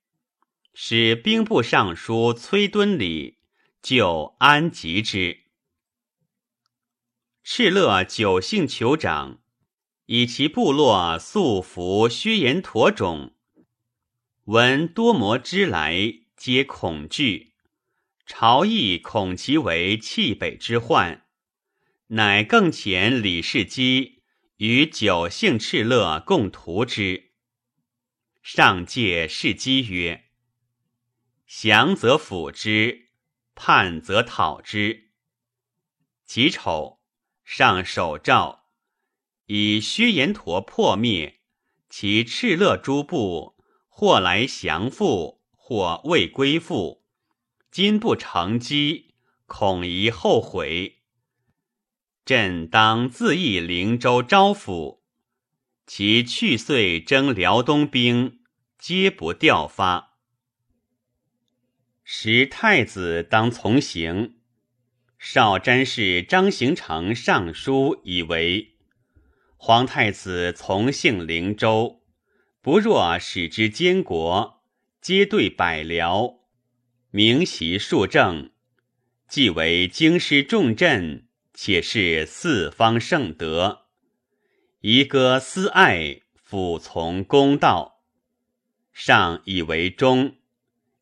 [0.74, 3.38] 使兵部尚书崔敦礼
[3.80, 5.44] 就安吉之。
[7.42, 9.40] 敕勒九姓酋长，
[10.04, 13.34] 以其部落素服虚言驼种，
[14.50, 15.94] 闻多摩之来，
[16.36, 17.52] 皆恐惧。
[18.26, 21.24] 朝议恐其为弃北之患，
[22.08, 24.24] 乃更遣李世基。
[24.56, 27.30] 与九姓敕勒共图之。
[28.42, 30.24] 上戒世基曰
[31.46, 33.10] ：“降则抚之，
[33.54, 35.12] 叛则讨之。”
[36.26, 37.00] 己丑，
[37.44, 38.64] 上首诏，
[39.46, 41.38] 以薛延陀破灭，
[41.88, 43.59] 其敕勒诸部，
[44.00, 47.04] 或来降附，或未归附。
[47.70, 49.12] 今不成机，
[49.44, 51.00] 恐疑后悔。
[52.24, 55.00] 朕当自诣灵州招抚，
[55.86, 58.38] 其去岁征辽东兵，
[58.78, 60.14] 皆不调发。
[62.02, 64.36] 时太子当从行。
[65.18, 68.78] 少詹事张行成上书以为，
[69.58, 71.99] 皇太子从幸灵州，
[72.62, 74.62] 不若使之监国，
[75.00, 76.40] 皆对百僚，
[77.10, 78.50] 明习数政，
[79.26, 83.86] 既为京师重镇，且是四方圣德，
[84.80, 88.02] 宜歌思爱，辅从公道。
[88.92, 90.36] 上以为忠，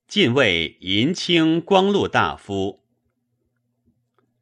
[0.06, 2.84] 晋为银青光禄大夫。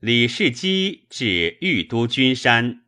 [0.00, 2.84] 李世基至豫都君山，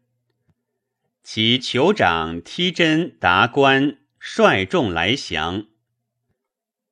[1.23, 3.97] 其酋长梯真达官
[4.31, 5.69] 率众来降。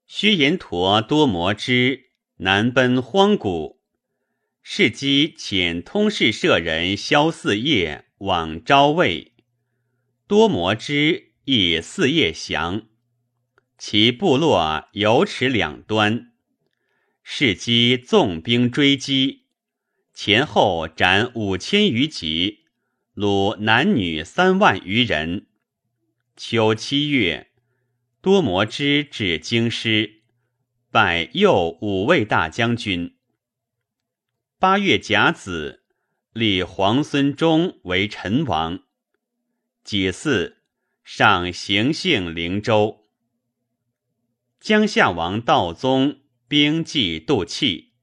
[0.07, 2.07] 薛延陀多摩之
[2.39, 3.83] 南奔荒谷，
[4.63, 9.35] 世基遣通事舍人萧四业往招魏，
[10.27, 12.87] 多摩之亦四业降，
[13.77, 16.33] 其部落游池两端，
[17.23, 19.45] 世基纵兵追击。
[20.15, 22.61] 前后斩五千余级，
[23.15, 25.46] 虏男女三万余人。
[26.39, 27.51] 秋七月，
[28.21, 30.23] 多摩之至京师，
[30.91, 33.17] 拜右五位大将军。
[34.59, 35.85] 八月甲子，
[36.35, 38.81] 立皇孙忠为陈王。
[39.83, 40.59] 己巳，
[41.03, 43.09] 上行幸灵州。
[44.61, 47.95] 江夏王道宗兵继杜契。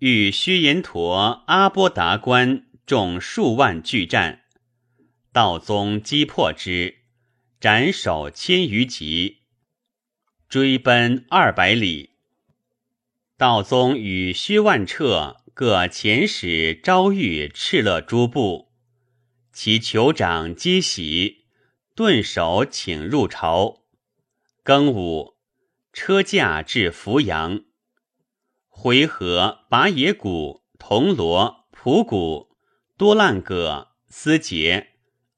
[0.00, 4.42] 与薛延陀、阿波达官众数万拒战，
[5.32, 6.97] 道宗击破之，
[7.60, 9.38] 斩首千余级，
[10.48, 12.10] 追奔二百里。
[13.36, 18.70] 道宗与薛万彻各遣使招谕敕勒诸部，
[19.52, 21.46] 其酋长皆喜，
[21.96, 23.82] 顿首请入朝。
[24.64, 25.34] 庚午，
[25.92, 27.64] 车驾至扶阳。
[28.68, 32.56] 回纥、拔野谷、铜锣、蒲谷、
[32.96, 34.90] 多烂葛、思节、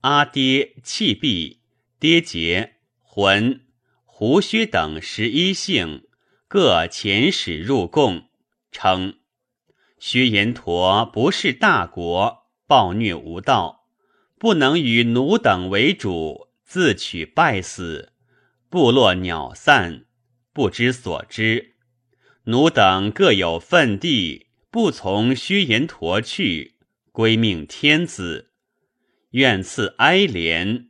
[0.02, 1.59] 阿爹、弃壁、
[2.00, 3.66] 跌节、浑、
[4.06, 6.04] 胡须等十一姓，
[6.48, 8.30] 各遣使入贡，
[8.72, 9.18] 称
[9.98, 13.86] 薛延陀不是大国，暴虐无道，
[14.38, 18.14] 不能与奴等为主，自取败死，
[18.70, 20.06] 部落鸟散，
[20.54, 21.74] 不知所知。
[22.44, 26.76] 奴等各有分地，不从虚延陀去，
[27.12, 28.52] 归命天子，
[29.32, 30.86] 愿赐哀怜，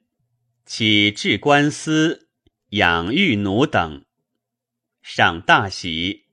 [0.73, 2.29] 起治官司，
[2.69, 4.05] 养育奴等。
[5.03, 6.27] 上大喜，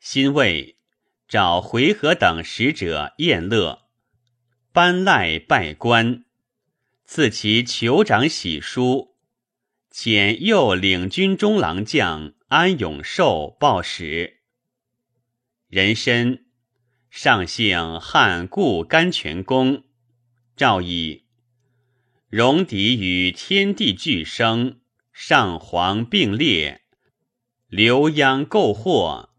[0.00, 0.78] 欣慰，
[1.28, 3.82] 找回纥等使者宴乐，
[4.72, 6.24] 班赖拜官，
[7.04, 9.16] 赐其酋长玺书，
[9.92, 14.40] 遣右领军中郎将安永寿报使。
[15.68, 16.38] 人参，
[17.10, 19.84] 上姓汉故甘泉公，
[20.56, 21.23] 诏以
[22.36, 24.80] 戎狄与天地俱生，
[25.12, 26.80] 上皇并列，
[27.68, 29.30] 流殃构祸，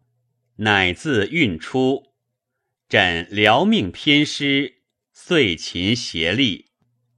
[0.59, 2.13] 乃自运出。
[2.87, 4.75] 朕辽命偏师，
[5.11, 6.67] 遂秦协力，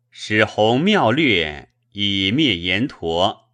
[0.09, 3.51] 使洪妙略以灭延陀。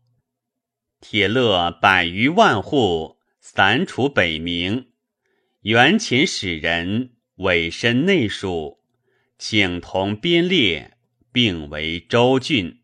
[1.01, 4.85] 铁勒百余万户，散处北冥。
[5.63, 8.79] 元秦使人委身内属，
[9.37, 10.92] 请同编列，
[11.33, 12.79] 并为州郡。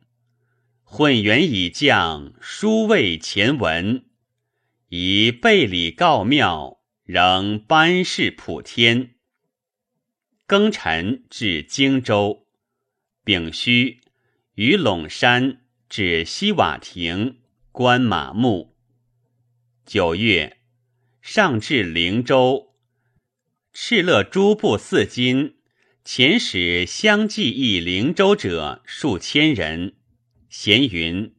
[0.84, 4.04] 混元以降，书未前文，
[4.88, 9.12] 以备礼告庙，仍班事普天。
[10.48, 12.48] 庚辰至荆州，
[13.24, 14.02] 丙戌
[14.56, 17.38] 于陇山至西瓦亭
[17.72, 18.76] 观马牧。
[19.86, 20.58] 九月，
[21.22, 22.74] 上至灵州。
[23.72, 25.59] 敕勒诸部四金，
[26.12, 29.94] 遣使相继诣灵州者数千人。
[30.50, 31.36] 咸云：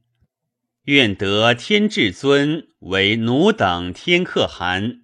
[0.85, 5.03] 愿得天至尊为奴等天可汗，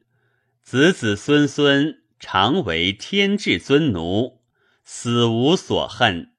[0.63, 4.41] 子子孙孙常为天至尊奴，
[4.85, 6.31] 死无所恨。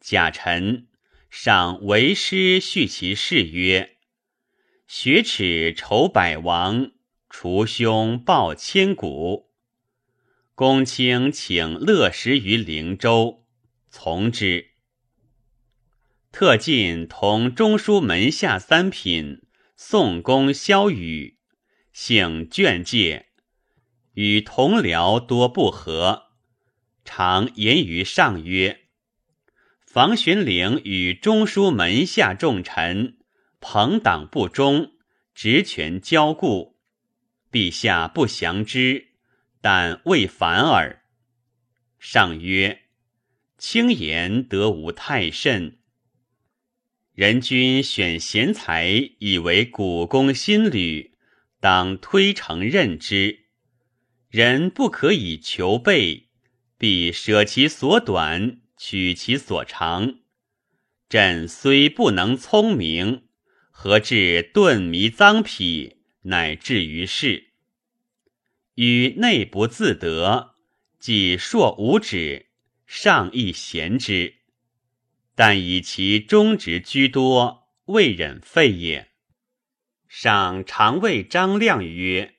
[0.00, 0.88] 贾臣
[1.30, 3.98] 上为师续其事曰：
[4.88, 6.90] 雪耻仇百王，
[7.28, 9.49] 除凶报千古。
[10.60, 13.46] 公卿请乐食于灵州，
[13.88, 14.72] 从之。
[16.32, 19.40] 特进同中书门下三品
[19.74, 21.38] 宋公萧宇，
[21.94, 23.28] 姓倦介，
[24.12, 26.24] 与同僚多不和，
[27.06, 28.80] 常言于上曰
[29.88, 33.16] ：“房玄龄与中书门下重臣
[33.60, 34.92] 朋党不忠，
[35.34, 36.76] 职权骄固。
[37.50, 39.09] 陛下不降之，
[39.60, 41.02] 但未反耳。
[41.98, 42.82] 上曰
[43.58, 45.78] ：“轻言得无太甚。
[47.14, 51.16] 人君选贤才以为古公新履，
[51.60, 53.46] 当推诚任之。
[54.28, 56.28] 人不可以求备，
[56.78, 60.20] 必舍其所短，取其所长。
[61.08, 63.24] 朕虽不能聪明，
[63.70, 67.49] 何至顿迷脏癖？”乃至于世，
[68.82, 70.54] 与内不自得，
[70.98, 72.46] 既硕无止，
[72.86, 74.36] 上亦贤之。
[75.34, 79.10] 但以其忠直居多，未忍废也。
[80.08, 82.36] 上常谓张亮曰：“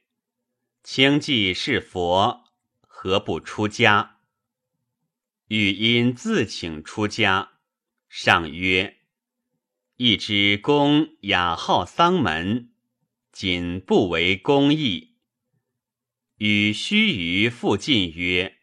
[0.82, 2.46] 清既是佛，
[2.88, 4.18] 何不出家？”
[5.50, 7.52] 欲因自请出家。
[8.10, 8.98] 上曰
[9.98, 12.72] ：“一知公雅好丧门。”
[13.32, 15.11] 仅不为公义，
[16.44, 18.58] 与须臾复进曰：“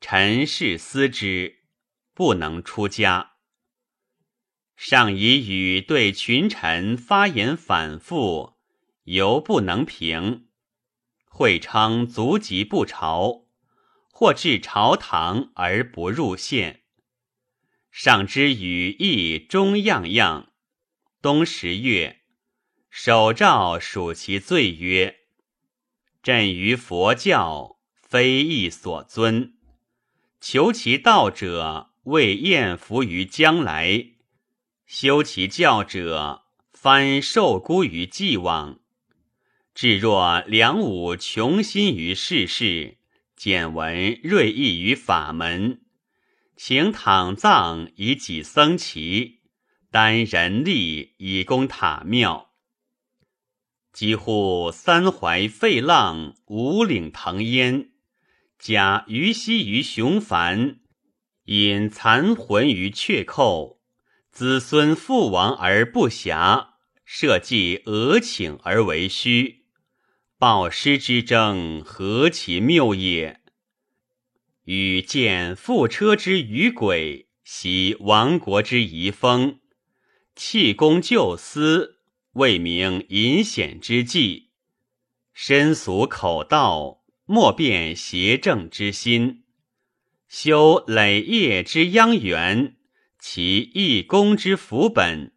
[0.00, 1.64] 臣事思之，
[2.14, 3.32] 不能出家。”
[4.78, 8.54] 上以与对群臣发言反复，
[9.02, 10.46] 犹不能平。
[11.24, 13.48] 会昌足疾不朝，
[14.12, 16.84] 或至朝堂而不入县。
[17.90, 20.52] 上之语意终样样。
[21.20, 22.20] 冬十月。
[22.90, 25.21] 手诏属其罪曰
[26.22, 29.54] ：“朕于佛教非义所尊，
[30.40, 34.12] 求其道者为厌福于将来，
[34.86, 38.78] 修其教者翻受孤于既往。
[39.74, 42.98] 至若梁武穷心于世事，
[43.34, 45.80] 简文锐意于法门，
[46.56, 49.40] 请躺葬以己僧齐，
[49.90, 52.50] 担人力以供塔庙。”
[53.92, 57.90] 几乎三淮废浪，五岭腾烟，
[58.58, 60.80] 假于西于雄繁，
[61.44, 63.80] 引残魂于阙寇，
[64.30, 66.68] 子孙父亡而不暇，
[67.04, 69.66] 社稷俄请而为虚。
[70.38, 73.40] 报师之争，何其谬也！
[74.64, 79.60] 与见覆车之余轨，袭亡国之遗风，
[80.34, 81.98] 弃公救私。
[82.32, 84.48] 未明隐显之计，
[85.34, 89.44] 深俗口道，莫辨邪正之心。
[90.28, 92.76] 修累业之殃源，
[93.18, 95.34] 其义公之福本。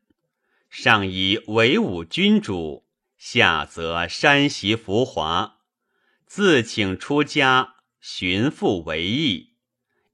[0.70, 2.86] 上以为武君主，
[3.18, 5.58] 下则山袭浮华。
[6.26, 9.56] 自请出家，寻复为义。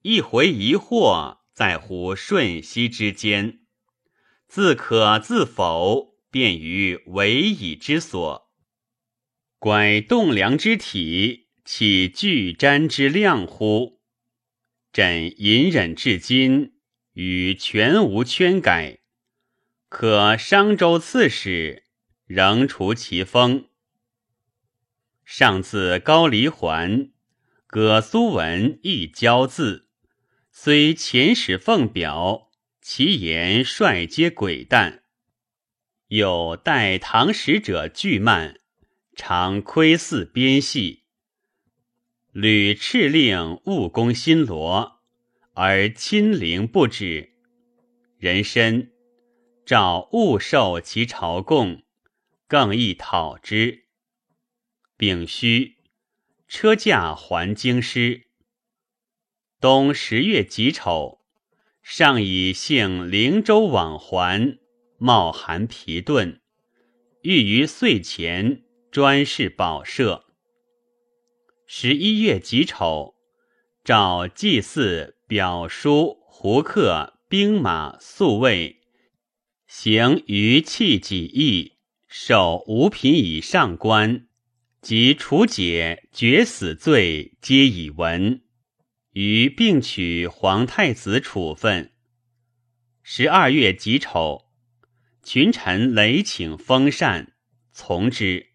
[0.02, 3.60] 一回一惑，在乎瞬息之间。
[4.48, 6.11] 自可自否。
[6.32, 8.50] 便于为以之所，
[9.60, 14.00] 拐栋梁之体，岂巨瞻之量乎？
[14.94, 16.74] 朕隐忍至今，
[17.14, 19.00] 与全无圈改。
[19.90, 21.84] 可商州刺史，
[22.26, 23.68] 仍除其封。
[25.26, 27.12] 上自高黎还，
[27.68, 29.90] 葛苏文亦骄字，
[30.50, 32.50] 虽遣使奉表，
[32.82, 35.04] 其言率皆诡诞。
[36.12, 38.60] 有代唐使者巨慢，
[39.16, 41.04] 常窥伺边隙，
[42.34, 45.00] 屡敕令务攻新罗，
[45.54, 47.32] 而亲陵不止。
[48.18, 48.92] 人参
[49.66, 51.84] 诏勿受其朝贡，
[52.46, 53.86] 更易讨之。
[54.98, 55.78] 丙戌，
[56.50, 58.24] 车驾还京师。
[59.62, 61.22] 冬十月己丑，
[61.82, 64.58] 上以幸灵州往还。
[65.04, 66.42] 冒寒疲顿，
[67.24, 70.26] 欲于岁前专事保社。
[71.66, 73.16] 十一月己丑，
[73.84, 78.84] 召祭祀表叔胡克兵马宿卫，
[79.66, 81.78] 行于弃己役，
[82.08, 84.28] 守五品以上官，
[84.84, 88.44] 及处解决死罪，皆已闻。
[89.14, 91.92] 于并取皇太子处分。
[93.02, 94.51] 十二月己丑。
[95.24, 97.34] 群臣累请封禅，
[97.72, 98.48] 从之。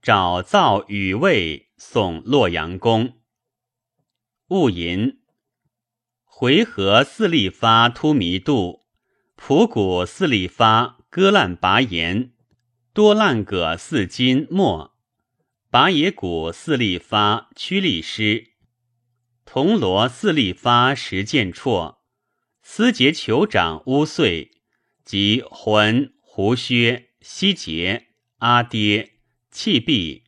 [0.00, 3.18] 找造羽卫送洛阳宫。
[4.48, 5.18] 戊寅，
[6.24, 8.86] 回纥四立发突弥度，
[9.36, 12.32] 蒲谷四立发割烂拔岩，
[12.94, 14.96] 多烂葛四金末，
[15.70, 18.52] 拔野谷四立发屈力师，
[19.44, 21.98] 铜锣四立发石剑绰，
[22.62, 24.57] 司节酋长乌岁。
[25.08, 28.08] 即浑、胡薛、希节、
[28.40, 29.14] 阿爹、
[29.50, 30.24] 契毕、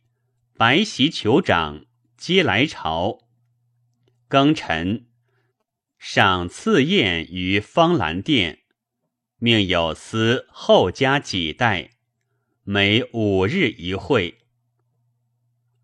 [0.57, 1.85] 白席酋长
[2.17, 3.19] 皆来朝。
[4.27, 5.05] 庚辰，
[5.99, 8.63] 赏赐宴于方兰殿，
[9.37, 11.91] 命有司后加几代，
[12.63, 14.39] 每五日一会。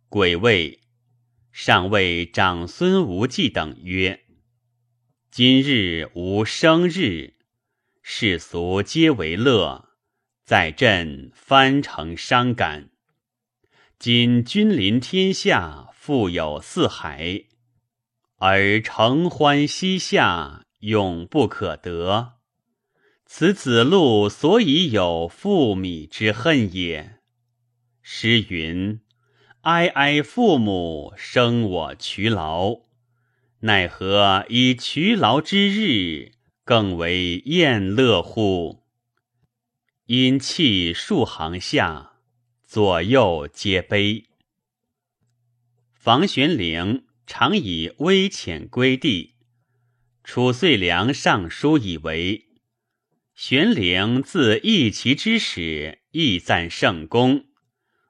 [0.10, 0.80] 癸未，
[1.52, 4.22] 上谓长孙无忌等曰
[5.30, 7.36] ：“今日无生日，
[8.10, 9.90] 世俗皆为乐，
[10.46, 12.90] 在朕翻成伤感。
[14.00, 17.44] 今君临天下，富有四海，
[18.38, 22.36] 而承欢膝下，永不可得。
[23.26, 27.20] 此子路所以有父米之恨也。
[28.02, 29.02] 诗云。”
[29.64, 32.84] 哀哀父母，生我劬劳，
[33.60, 36.37] 奈何以劬劳之日，
[36.68, 38.84] 更为宴乐乎？
[40.08, 42.20] 因泣数行下，
[42.66, 44.26] 左右皆悲。
[45.94, 49.36] 房玄龄常以微浅归地，
[50.26, 52.50] 褚遂良上书以为：
[53.34, 57.46] 玄龄自义其之始，亦赞圣功。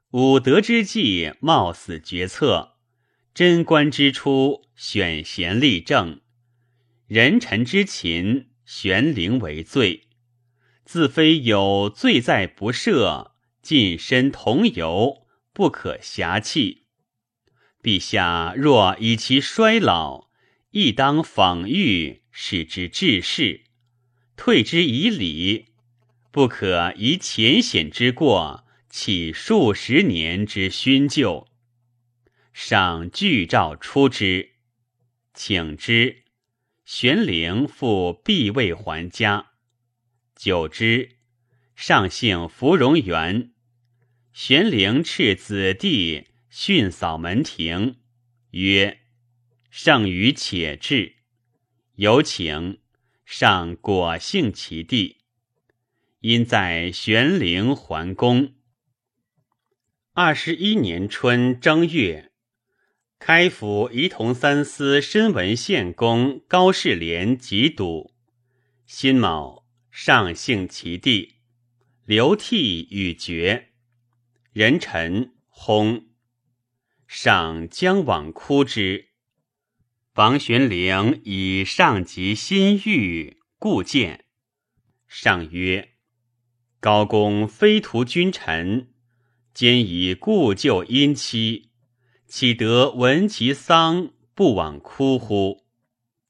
[0.10, 2.78] 武德之际，冒死决策；
[3.36, 6.22] 贞观之初，选贤立政；
[7.08, 10.10] 人臣之勤，玄灵为最。
[10.84, 13.32] 自非有罪在不赦，
[13.62, 16.84] 近身同游，不可遐弃。
[17.82, 20.30] 陛下若以其衰老，
[20.72, 23.62] 亦当访遇，使之治世；
[24.36, 25.68] 退之以礼，
[26.30, 28.66] 不可以浅显之过。
[28.90, 31.48] 起数十年之勋旧，
[32.52, 34.54] 上具诏出之，
[35.34, 36.24] 请之。
[36.90, 39.52] 玄龄复必位还家。
[40.34, 41.18] 久之，
[41.76, 43.52] 上幸芙蓉园。
[44.32, 47.98] 玄龄斥子弟训扫门庭，
[48.52, 49.02] 曰
[49.70, 51.18] ：“圣于且至。”
[51.98, 52.80] 有请，
[53.26, 55.18] 上果幸其地。
[56.22, 58.54] 因在玄龄还宫。
[60.14, 62.32] 二十一年春正月，
[63.20, 68.14] 开府仪同三司申文献公高士廉及笃。
[68.86, 71.36] 辛卯，上幸其地，
[72.06, 73.70] 流涕与绝。
[74.54, 76.04] 人臣薨，
[77.08, 79.10] 上将往哭之。
[80.14, 84.26] 房玄龄以上及心欲，故见。
[85.08, 85.90] 上曰
[86.80, 88.94] ：“高公非图君臣。”
[89.54, 91.67] 兼以故旧姻妻，
[92.28, 95.64] 岂得闻其丧不往哭乎？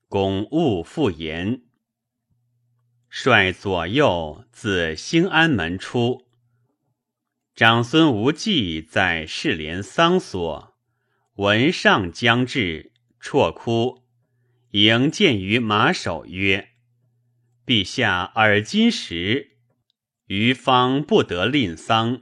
[0.07, 1.63] 公勿复言。
[3.09, 6.27] 率左右自兴安门出，
[7.55, 10.75] 长孙无忌在士连丧所，
[11.37, 14.03] 闻上将至，辍哭，
[14.69, 16.69] 迎见于马首曰
[17.65, 19.57] ：“陛下耳今时，
[20.27, 22.21] 余方不得吝丧。”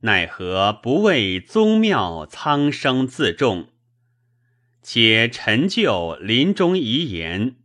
[0.00, 3.72] 奈何不为宗庙苍生自重？
[4.80, 7.56] 且陈旧临终遗言，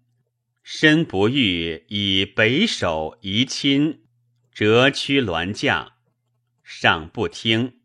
[0.64, 4.02] 身不欲以北首遗亲，
[4.52, 5.94] 折躯銮驾，
[6.64, 7.82] 尚不听。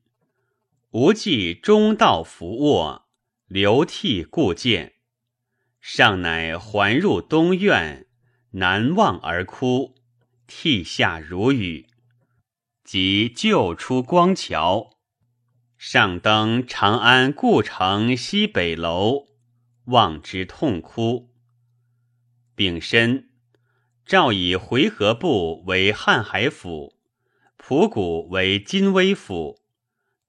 [0.92, 3.06] 无忌中道伏卧，
[3.48, 4.94] 流涕故见。
[5.78, 8.06] 尚乃还入东院，
[8.52, 9.94] 南望而哭，
[10.46, 11.86] 涕下如雨。
[12.90, 14.96] 即救出光桥，
[15.76, 19.26] 上登长安故城西北楼，
[19.88, 21.28] 望之痛哭。
[22.54, 23.28] 丙申，
[24.06, 26.94] 诏以回纥部为瀚海府，
[27.58, 29.60] 蒲谷为金威府，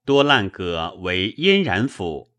[0.04, 2.30] 多烂葛为燕然府，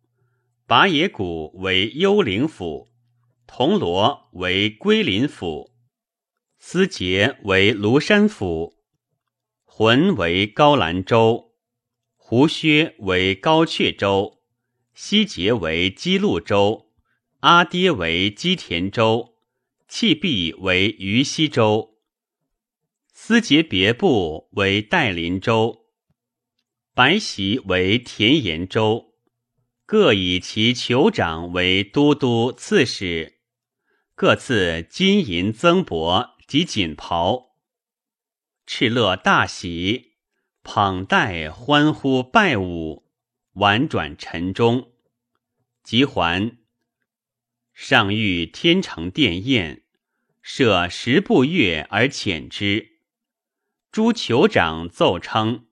[0.67, 2.89] 拔野谷为幽灵府，
[3.47, 5.71] 铜锣为归林府，
[6.59, 8.80] 思节为庐山府。
[9.83, 11.55] 浑为高兰州，
[12.15, 14.37] 胡薛为高阙州，
[14.93, 16.91] 西节为基路州，
[17.39, 19.33] 阿爹为基田州，
[19.87, 21.95] 弃毕为于西州，
[23.11, 25.87] 思节别部为代林州，
[26.93, 29.15] 白席为田延州，
[29.87, 33.39] 各以其酋长为都督、刺史，
[34.13, 37.50] 各赐金银增帛及锦袍。
[38.65, 40.13] 敕勒大喜，
[40.63, 43.03] 捧带欢呼拜舞，
[43.53, 44.91] 婉转晨钟。
[45.83, 46.57] 即还，
[47.73, 49.83] 上欲天成殿宴，
[50.41, 52.99] 设十步乐而遣之。
[53.91, 55.65] 诸酋长奏称：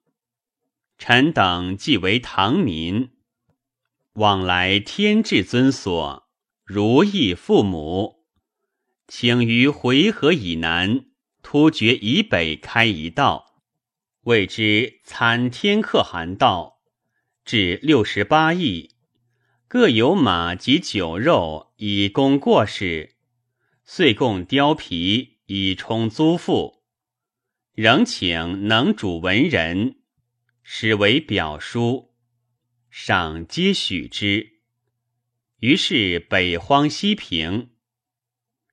[0.97, 3.11] 臣等既为唐民，
[4.13, 6.27] 往来天至尊所，
[6.65, 8.25] 如意父母，
[9.07, 11.05] 请于回纥以南，
[11.51, 13.63] 突厥以北开一道，
[14.21, 16.83] 谓之参天可汗道，
[17.43, 18.91] 至六十八邑，
[19.67, 23.15] 各有马及酒肉以供过使，
[23.83, 26.83] 遂供貂皮以充租赋，
[27.73, 30.03] 仍请能主文人，
[30.61, 32.13] 使为表书。
[32.91, 34.59] 赏皆许之，
[35.61, 37.71] 于是北荒西平。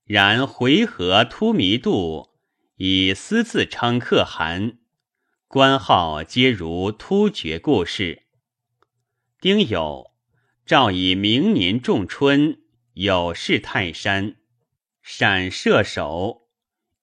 [0.05, 2.36] 然回纥突弥度
[2.77, 4.79] 以私自称可汗，
[5.49, 8.25] 官号皆如突厥故事。
[9.41, 10.13] 丁酉，
[10.67, 12.61] 诏以明年仲春
[12.93, 14.37] 有事泰山，
[15.01, 16.49] 陕射手，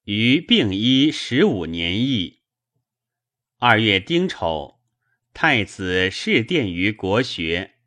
[0.03, 2.41] 于病医十五年役。
[3.57, 4.81] 二月丁丑。
[5.35, 7.77] 太子侍殿于国学，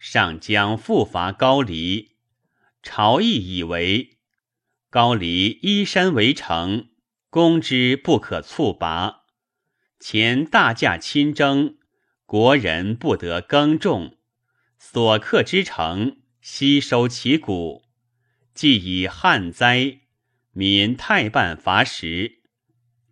[0.00, 2.16] 上将复伐高丽，
[2.82, 4.13] 朝议以为
[4.94, 6.86] 高丽依山为城，
[7.28, 9.24] 攻之不可猝拔。
[9.98, 11.78] 前大驾亲征，
[12.26, 14.16] 国人不得耕种，
[14.78, 17.82] 所克之城悉收其谷，
[18.54, 20.02] 既以旱灾，
[20.52, 22.42] 民太半乏食。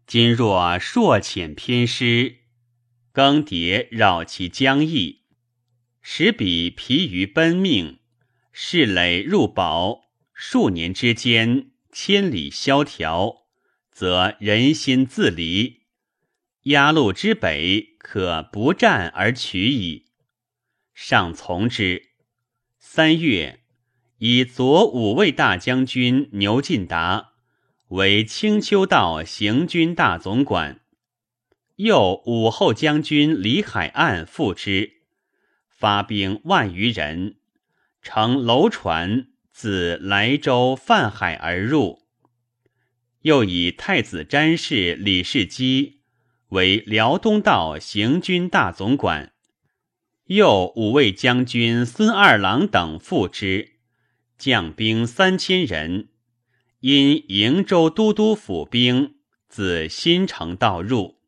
[0.07, 2.43] 今若朔浅偏失。
[3.11, 5.23] 更迭扰其疆邑，
[6.01, 7.99] 使彼疲于奔命，
[8.53, 10.03] 势累入保。
[10.35, 13.45] 数年之间，千里萧条，
[13.91, 15.83] 则人心自离。
[16.63, 20.07] 鸭路之北，可不战而取矣。
[20.95, 22.11] 上从之。
[22.79, 23.61] 三月，
[24.19, 27.35] 以左五卫大将军牛进达
[27.89, 30.81] 为青丘道行军大总管。
[31.77, 35.03] 右武后将军李海岸复之，
[35.69, 37.37] 发兵万余人，
[38.01, 39.32] 乘楼船
[39.63, 42.03] 自莱州泛海而入。
[43.21, 46.01] 又以太子詹事李世基
[46.49, 49.33] 为辽东道行军大总管，
[50.25, 53.75] 又五位将军孙二郎等副之，
[54.37, 56.09] 将兵三千人，
[56.81, 59.15] 因瀛州都督府兵
[59.49, 61.21] 自新城道入。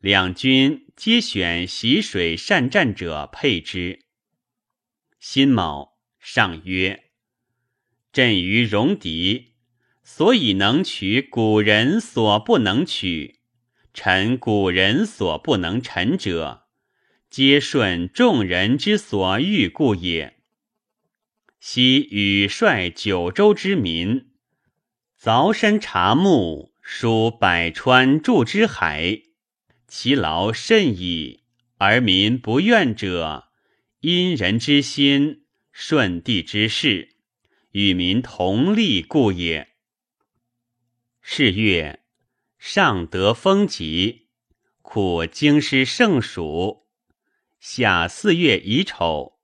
[0.00, 4.00] 两军皆选习水善战者配之。
[5.18, 7.01] 辛卯，上曰
[8.12, 9.52] ：“朕于戎狄，
[10.02, 13.40] 所以能取古人所不能取，
[13.94, 16.64] 臣古人所不能臣者，
[17.30, 20.36] 皆顺众人之所欲故也。
[21.58, 24.26] 昔禹率九州之民，
[25.18, 29.22] 凿山察木，疏百川，注之海。”
[29.88, 31.44] 其劳甚矣，
[31.76, 33.48] 而民不怨者，
[34.00, 37.11] 因人之心，顺地之事，
[37.72, 39.68] 与民同利故也。
[41.20, 42.00] 是月，
[42.58, 44.28] 上得风疾，
[44.80, 46.86] 苦京师盛暑。
[47.60, 49.38] 夏四月乙丑，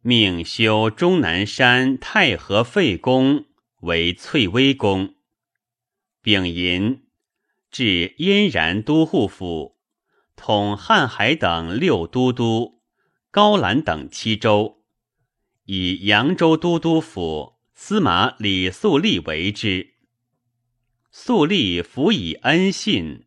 [0.00, 3.46] 命修终南山太和废宫
[3.80, 5.14] 为翠微宫。
[6.22, 7.06] 丙寅。
[7.70, 9.78] 至燕然都护府，
[10.34, 12.82] 统瀚海等六都督，
[13.30, 14.79] 高兰等七州，
[15.72, 19.94] 以扬州都督府司马李素立为之。
[21.12, 23.26] 素立辅以恩信，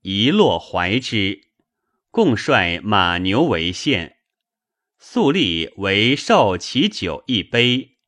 [0.00, 1.50] 一落怀之，
[2.10, 4.16] 共率马牛为县。
[4.98, 7.98] 素立为受其酒一杯，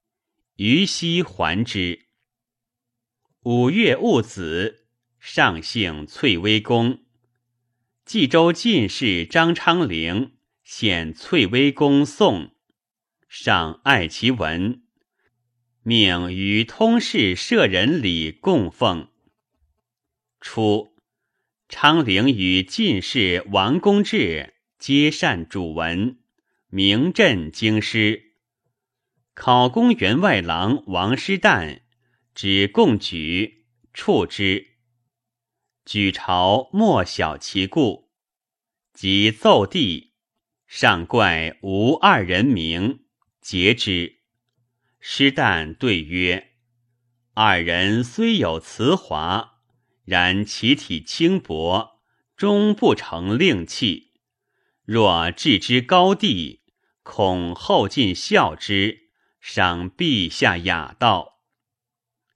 [0.56, 2.06] 于西还之。
[3.42, 4.86] 五月戊子。
[5.20, 7.00] 上姓翠微公，
[8.06, 12.53] 冀州进士张昌龄献翠微公颂，
[13.36, 14.84] 上爱其文，
[15.82, 19.08] 命与通事舍人礼供奉。
[20.40, 20.94] 初，
[21.68, 26.20] 昌龄与进士王公志皆善主文，
[26.68, 28.36] 名震京师。
[29.34, 31.80] 考功员外郎王师旦
[32.36, 34.76] 指贡举，处之。
[35.84, 38.12] 举朝莫晓其故，
[38.92, 40.12] 即奏帝，
[40.68, 43.00] 上怪无二人名，
[43.44, 44.20] 节之。
[45.00, 46.52] 师旦对曰
[47.36, 49.58] ：“二人虽有辞华，
[50.06, 52.00] 然其体轻薄，
[52.38, 54.14] 终不成令器。
[54.86, 56.62] 若置之高地，
[57.02, 59.10] 恐后进效之，
[59.42, 61.42] 赏陛下雅道。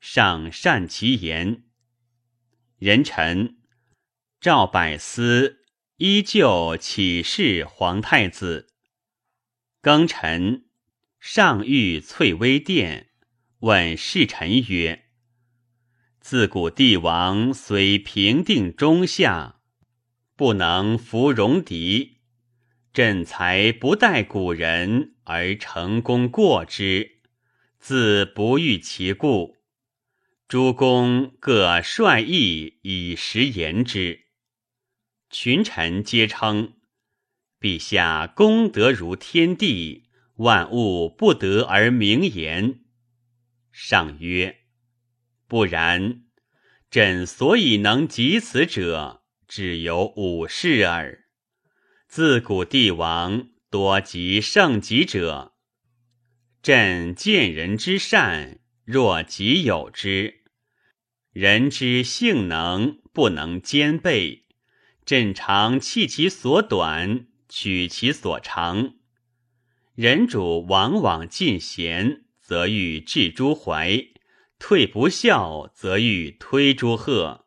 [0.03, 1.63] 上善其言。”
[2.77, 3.57] 人臣
[4.39, 5.65] 赵百思
[5.97, 8.75] 依旧启示皇太子。
[9.81, 10.68] 庚辰，
[11.31, 13.11] 上御翠微殿，
[13.59, 15.05] 问侍臣曰
[16.21, 19.61] ：“自古帝王虽平定中夏，
[20.37, 22.23] 不能服戎狄。
[22.95, 27.19] 朕才不待古人而成功过之，
[27.79, 29.59] 自不欲其故。
[30.49, 34.29] 诸公各率意以实言之。”
[35.29, 36.73] 群臣皆称。
[37.61, 40.08] 陛下功德如天地，
[40.39, 42.81] 万物不得而名言。
[43.71, 44.63] 上曰
[45.47, 46.25] ：“不然，
[46.91, 51.27] 朕所以能及此者，只有五事耳。
[52.09, 55.55] 自古帝王多及圣极者，
[56.61, 60.43] 朕见人之善，若己有之；
[61.33, 64.47] 人之性能不能兼备，
[65.05, 68.98] 朕常弃其所短。”取其所长，
[69.99, 74.13] 人主往往进贤，则欲置诸怀；
[74.57, 77.47] 退不孝，则欲推诸壑。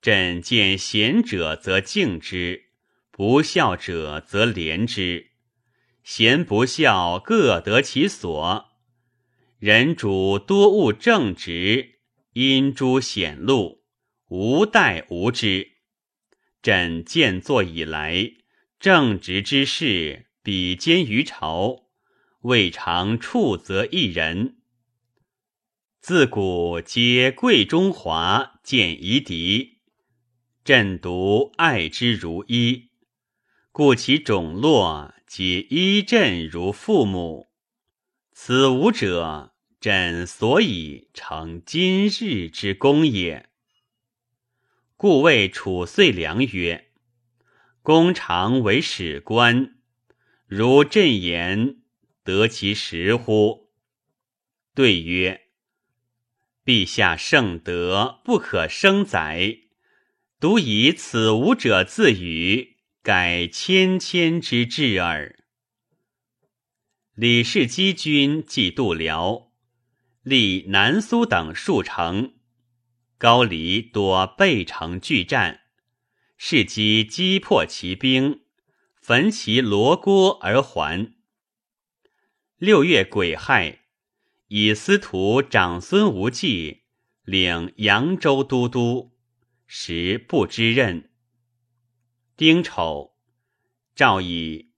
[0.00, 2.66] 朕见贤者则敬之，
[3.10, 5.32] 不孝者则怜之。
[6.04, 8.66] 贤不孝各得其所。
[9.58, 11.98] 人主多务正直，
[12.34, 13.82] 因诸显露，
[14.28, 15.72] 无待无知。
[16.62, 18.30] 朕建作以来。
[18.78, 21.90] 正直之士，比肩于朝，
[22.40, 24.56] 未尝处则一人。
[26.00, 29.80] 自古皆贵中华，见夷狄，
[30.64, 32.88] 朕独爱之如一，
[33.72, 37.48] 故其种落，皆依朕如父母。
[38.32, 43.50] 此五者，朕所以成今日之功也。
[44.96, 46.86] 故谓楚遂良曰。
[47.82, 49.77] 公常为史官，
[50.48, 51.82] 如朕言，
[52.24, 53.68] 得其实乎？
[54.74, 55.42] 对曰：
[56.64, 59.58] 陛下圣德不可生载，
[60.40, 65.38] 独以此五者自语，改谦谦之志耳。
[67.14, 69.52] 李氏基军既度辽，
[70.22, 72.32] 立南苏等数城，
[73.18, 75.60] 高黎多背城拒战。
[76.38, 78.44] 是机击破其兵，
[79.08, 81.14] 焚其罗锅而还。
[82.58, 83.86] 六月癸亥，
[84.48, 86.82] 以司徒长孙无忌
[87.24, 89.12] 领扬州都督，
[89.66, 91.08] 时不知任。
[92.36, 93.14] 丁丑，
[93.94, 94.72] 诏以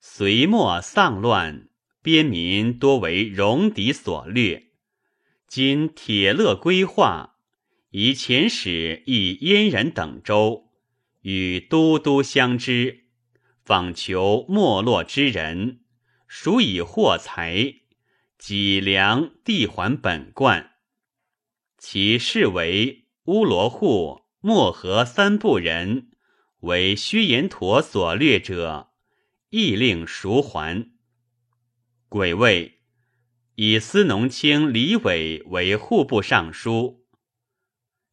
[0.00, 1.68] 隋末丧乱，
[2.02, 4.72] 边民多为戎狄所掠。
[5.46, 7.36] 今铁勒归化，
[7.90, 10.72] 以遣使诣燕人等州。
[11.20, 13.05] 与都督相知，
[13.66, 15.80] 访求没落之人，
[16.28, 17.74] 孰以获财，
[18.38, 20.74] 己粮递还本贯。
[21.76, 26.12] 其是为乌罗户、漠河三部人，
[26.60, 28.92] 为薛延陀所掠者，
[29.50, 30.92] 亦令赎还。
[32.08, 32.78] 癸未，
[33.56, 37.04] 以司农卿李伟为户部尚书，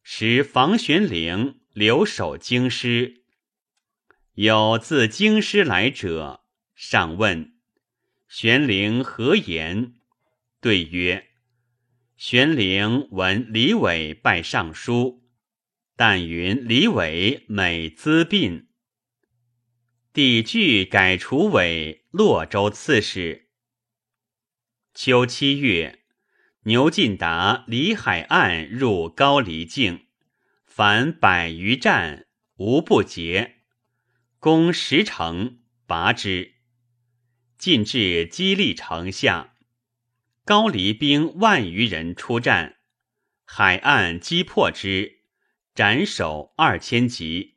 [0.02, 1.60] 使房玄龄。
[1.74, 3.23] 留守京师，
[4.34, 7.54] 有自京师来者，上问
[8.26, 9.94] 玄龄何言？
[10.60, 11.28] 对曰：
[12.16, 15.22] 玄龄闻李伟拜尚书，
[15.94, 18.70] 但云李伟美资殡。
[20.12, 23.50] 帝具改除为洛州刺史。
[24.94, 26.00] 秋七月，
[26.64, 30.06] 牛进达李海岸入高黎境。
[30.66, 32.26] 凡百余战，
[32.56, 33.60] 无不捷。
[34.44, 36.56] 攻十城，拔之。
[37.56, 39.54] 进至激励城下，
[40.44, 42.76] 高黎兵万余人出战，
[43.46, 45.20] 海岸击破之，
[45.74, 47.54] 斩首二千级。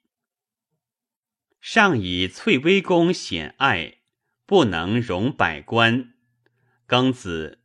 [1.59, 3.97] 上以翠微宫显爱，
[4.45, 6.13] 不能容百官。
[6.87, 7.59] 庚子，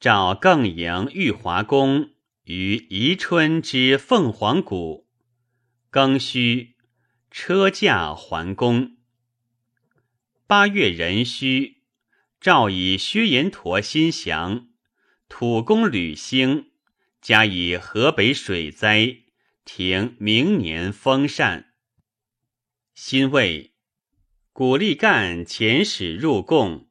[0.00, 2.14] 召更营玉华宫。
[2.44, 5.06] 于宜春之凤凰谷，
[5.90, 6.71] 庚戌，
[7.34, 8.98] 车驾还宫。
[10.46, 11.78] 八月壬戌，
[12.38, 14.68] 诏以薛延陀心降，
[15.30, 16.66] 土公履兴，
[17.22, 19.16] 加以河北水灾，
[19.64, 21.72] 停明年封善。
[22.94, 23.72] 辛未，
[24.52, 26.90] 古力干遣使入贡。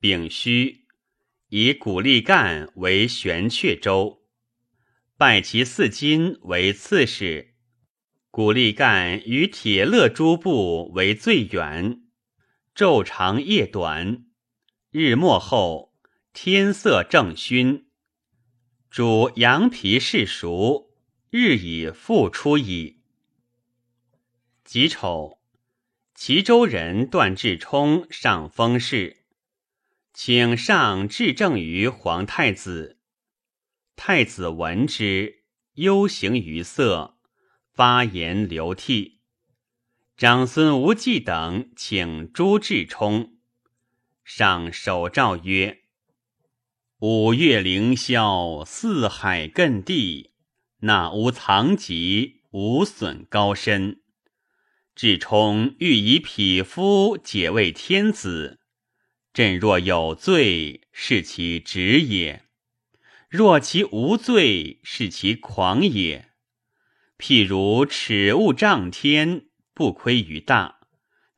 [0.00, 0.86] 丙戌，
[1.50, 4.22] 以古力干为玄阙州。
[5.18, 7.53] 拜其四金为刺史，
[8.34, 12.02] 古力干与铁勒诸部为最远，
[12.74, 14.24] 昼长夜短，
[14.90, 15.94] 日没后，
[16.32, 17.86] 天色正熏，
[18.90, 20.90] 主羊皮是熟，
[21.30, 23.04] 日已复出矣。
[24.64, 25.38] 己丑，
[26.16, 29.26] 齐州人段志冲上封事，
[30.12, 32.98] 请上至政于皇太子。
[33.94, 37.13] 太子闻之，忧形于色，
[37.74, 39.18] 发言流涕。
[40.16, 43.34] 长孙无忌等请朱志冲。
[44.22, 45.80] 上手诏曰
[47.00, 50.30] ：“五岳凌霄，四海亘地，
[50.82, 54.02] 那无藏疾，无损高深。
[54.94, 58.60] 志冲欲以匹夫解为天子，
[59.32, 62.42] 朕若有罪，是其直也；
[63.28, 66.30] 若其无罪，是其狂也。
[67.26, 70.80] 譬如尺物丈天，不亏于大；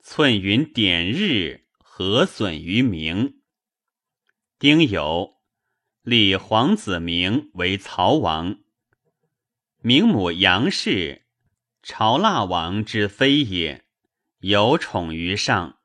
[0.02, 3.36] 寸云点日。”何损于明？
[4.58, 5.36] 丁酉，
[6.02, 8.58] 立皇子明为曹王。
[9.80, 11.26] 明母杨氏，
[11.84, 13.84] 朝腊王之妃也，
[14.40, 15.78] 有宠于上。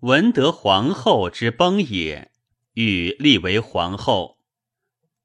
[0.00, 2.32] 闻得皇后之崩也，
[2.74, 4.38] 欲立为皇后。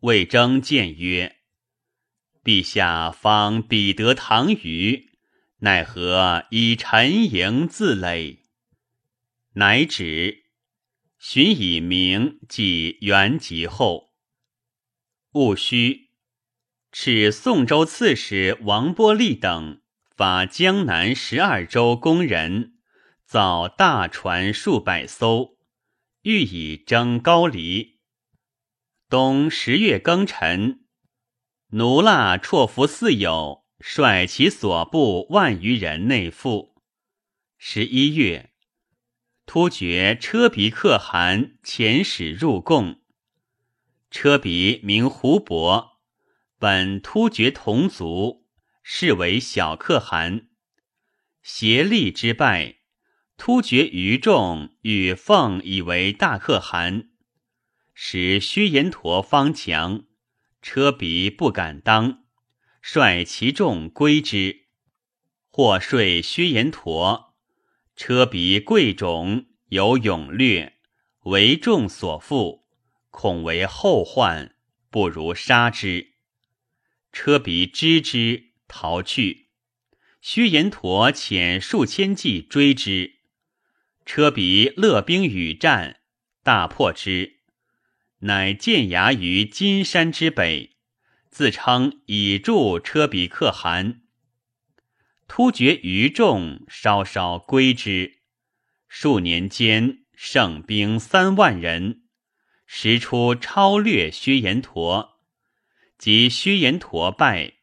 [0.01, 1.36] 魏征谏曰
[2.47, 5.09] ：“陛下方彼得唐虞，
[5.57, 8.45] 奈何以沉营自累？”
[9.55, 10.45] 乃止，
[11.19, 14.13] 寻以明即元吉后。
[15.33, 16.11] 戊戌，
[16.93, 19.81] 敕宋州刺史王波利等
[20.15, 22.75] 发江南十二州工人
[23.25, 25.57] 造大船数百艘，
[26.21, 27.99] 欲以征高丽。
[29.09, 30.86] 冬十月庚辰，
[31.71, 36.81] 奴腊绰服四友，率其所部万余人内附。
[37.57, 38.51] 十一月。
[39.45, 43.01] 突厥车鼻可汗遣使入贡，
[44.09, 45.99] 车鼻名胡伯，
[46.57, 48.45] 本突厥同族，
[48.81, 50.47] 是为小可汗。
[51.43, 52.77] 协力之败，
[53.35, 57.09] 突厥余众与奉以为大可汗，
[57.93, 60.06] 使薛延陀方强，
[60.69, 62.25] 车鼻不敢当，
[62.81, 64.65] 率其众归之，
[65.49, 67.37] 或说薛延陀。
[67.95, 70.77] 车鼻贵种有勇略，
[71.21, 72.65] 为众所负，
[73.11, 74.57] 恐为后患，
[74.89, 76.15] 不如杀之。
[77.13, 79.51] 车鼻知之，逃去。
[80.19, 83.19] 薛延陀遣数千骑追之，
[84.05, 86.01] 车鼻勒兵与战，
[86.43, 87.36] 大破之，
[88.19, 90.77] 乃建牙于金山之北，
[91.29, 94.01] 自称以助车鼻可汗。
[95.27, 98.21] 突厥余众稍稍归之，
[98.87, 102.03] 数年间胜兵三万人，
[102.65, 105.19] 时出超略薛延陀。
[105.97, 107.53] 及薛延陀败，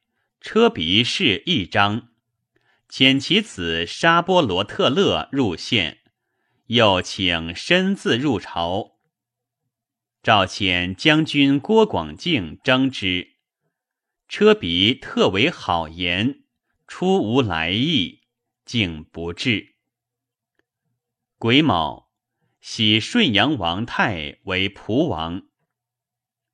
[0.41, 2.09] 车鼻氏一章，
[2.91, 5.99] 遣其子沙波罗特勒入献，
[6.67, 8.94] 又请身自入朝。
[10.25, 13.35] 召遣将军郭广敬征之，
[14.27, 16.45] 车鼻特为好言。
[16.87, 18.23] 出无来意，
[18.65, 19.75] 竟不至。
[21.37, 22.11] 癸卯，
[22.63, 25.43] 喜顺阳王泰为蒲王。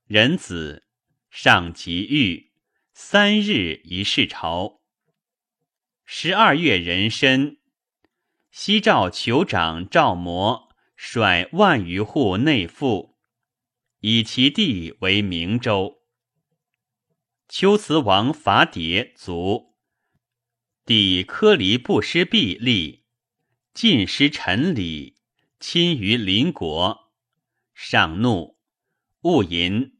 [0.08, 0.88] 壬子，
[1.30, 2.50] 上即遇，
[2.92, 4.80] 三日一事朝。
[6.04, 7.58] 十二月壬申，
[8.50, 13.09] 西赵酋长赵模率万余户内附，
[14.00, 16.02] 以其地为明州。
[17.46, 19.74] 龟兹王伐迭卒。
[20.86, 23.04] 帝科离不失弊立，
[23.74, 25.16] 尽失臣礼，
[25.58, 27.12] 亲于邻国。
[27.74, 28.56] 上怒，
[29.22, 29.98] 勿淫。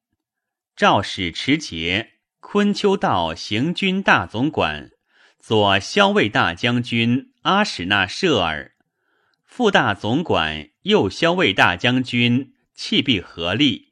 [0.74, 4.90] 诏使持节、昆丘道行军大总管、
[5.38, 8.76] 左骁卫大将军阿史那舍尔、
[9.44, 13.89] 副大总管右骁卫大将军弃必合力、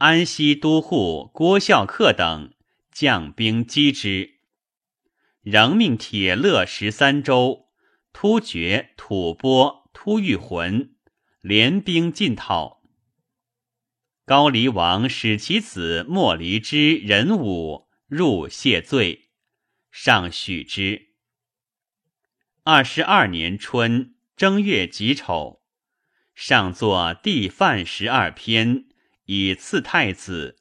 [0.00, 2.54] 安西都护郭孝恪等
[2.90, 4.40] 将兵击之。
[5.42, 7.68] 仍命铁勒十三州、
[8.10, 10.94] 突厥、吐蕃、突遇浑
[11.42, 12.80] 联兵进讨。
[14.24, 19.28] 高黎王使其子莫离之仁武入谢罪，
[19.90, 21.10] 上许之。
[22.62, 25.60] 二十二年春正月己丑，
[26.34, 28.86] 上作帝范十二篇，
[29.32, 30.56] 以赐太子，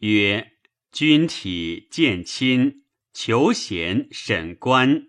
[0.00, 0.52] 曰
[0.92, 2.84] ：“君体见亲。”
[3.14, 5.06] 求贤审官，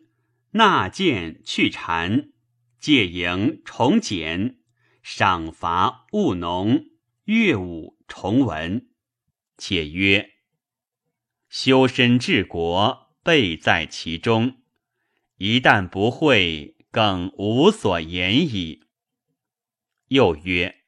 [0.51, 2.31] 纳谏去谗，
[2.80, 4.60] 戒营重简，
[5.03, 6.85] 赏罚务农
[7.26, 8.88] 乐舞崇文，
[9.57, 10.30] 且曰：
[11.49, 14.61] 修身治国，备在其中。
[15.35, 18.85] 一旦不会，更无所言矣。
[20.07, 20.78] 又曰：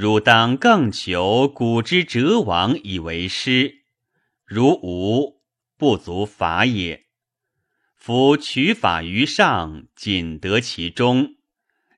[0.00, 3.78] 汝当更求古之哲王以为师，
[4.44, 5.42] 如无，
[5.76, 7.06] 不足法也。
[7.96, 11.38] 夫取法于上，仅得其中；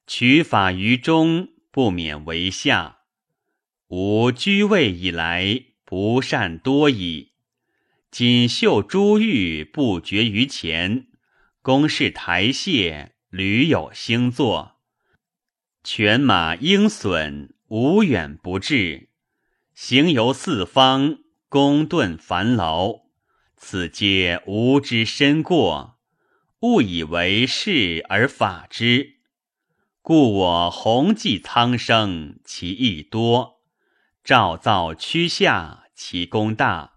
[0.06, 3.00] 取法于中，不免为下。
[3.88, 7.32] 吾居位以来，不善多矣。
[8.10, 11.08] 锦绣珠玉，不绝于前。
[11.60, 14.76] 宫室台榭屡有兴作，
[15.84, 19.10] 犬马鹰隼无远不至，
[19.74, 21.18] 行游四方，
[21.48, 23.02] 公顿烦劳，
[23.56, 25.96] 此皆吾之身过，
[26.62, 29.20] 误以为是而法之。
[30.02, 33.60] 故我弘济苍生，其义多；
[34.24, 36.94] 照造屈下，其功大。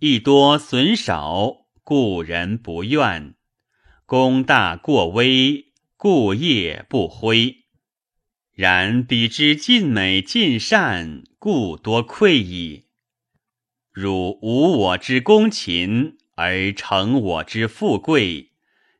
[0.00, 3.36] 义多损少，故人不怨。
[4.04, 7.67] 功大过微，故业不辉；
[8.58, 12.86] 然彼之尽美尽善，故多愧矣。
[13.92, 18.50] 汝无我之功勤，而成我之富贵，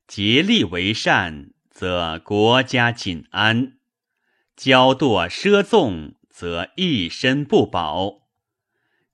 [0.06, 3.72] 竭力为善，则国家谨安；
[4.56, 8.28] 骄惰奢纵，则一身不保。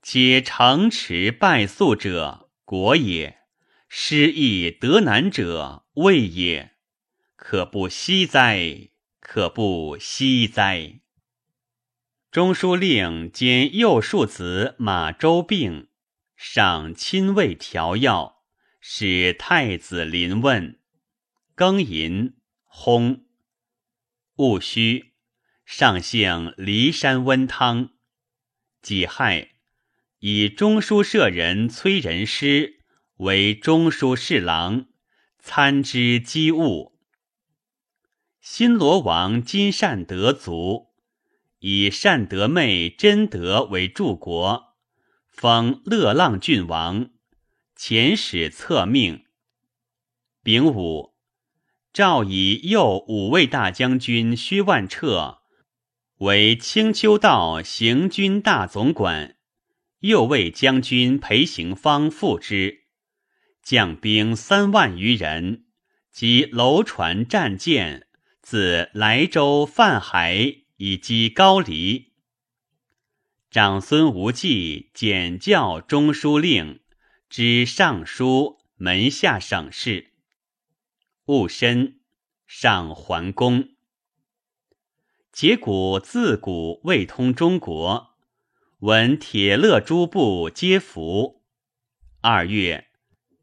[0.02, 3.36] 且城池败粟者，国也；
[3.88, 6.72] 失义得难者，谓也，
[7.34, 8.90] 可不惜哉？
[9.24, 11.01] 可不惜哉？
[12.30, 15.88] 中书令兼右庶子马周病，
[16.36, 18.44] 上亲卫调药，
[18.80, 20.78] 使太子临问。
[21.56, 22.34] 庚寅，
[22.70, 23.22] 薨。
[24.36, 25.14] 戊戌，
[25.64, 27.94] 上幸骊山温汤。
[28.82, 29.52] 己亥，
[30.18, 32.84] 以中书舍人崔仁师
[33.16, 34.86] 为中书侍郎。
[35.38, 36.93] 参知机务，
[38.46, 40.88] 新罗王金善德卒，
[41.60, 44.74] 以善德妹贞德为柱国，
[45.26, 47.08] 封乐浪郡王，
[47.74, 49.24] 遣使册命。
[50.42, 51.14] 丙午，
[51.90, 55.38] 诏以右五位大将军薛万彻
[56.18, 59.36] 为青丘道行军大总管，
[60.00, 62.82] 右卫将军裴行方副之。
[63.62, 65.64] 将兵三万余人，
[66.12, 68.06] 及楼船战舰，
[68.44, 72.12] 自莱州、泛海以击高黎。
[73.50, 76.80] 长孙无忌简教中书令，
[77.30, 80.12] 知尚书、门下省事。
[81.24, 82.00] 戊申，
[82.46, 83.70] 上桓公。
[85.32, 88.10] 结古自古未通中国，
[88.80, 91.40] 闻铁勒诸部皆服。
[92.20, 92.88] 二月。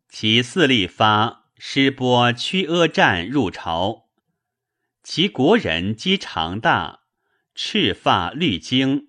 [0.07, 4.00] 其四立发师波屈阿战入朝，
[5.03, 6.99] 其国人皆长大，
[7.55, 9.07] 赤发绿经，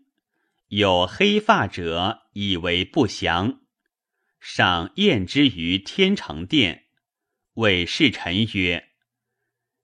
[0.68, 3.60] 有黑发者以为不祥。
[4.40, 6.86] 上宴之于天成殿，
[7.54, 8.88] 谓侍臣曰：“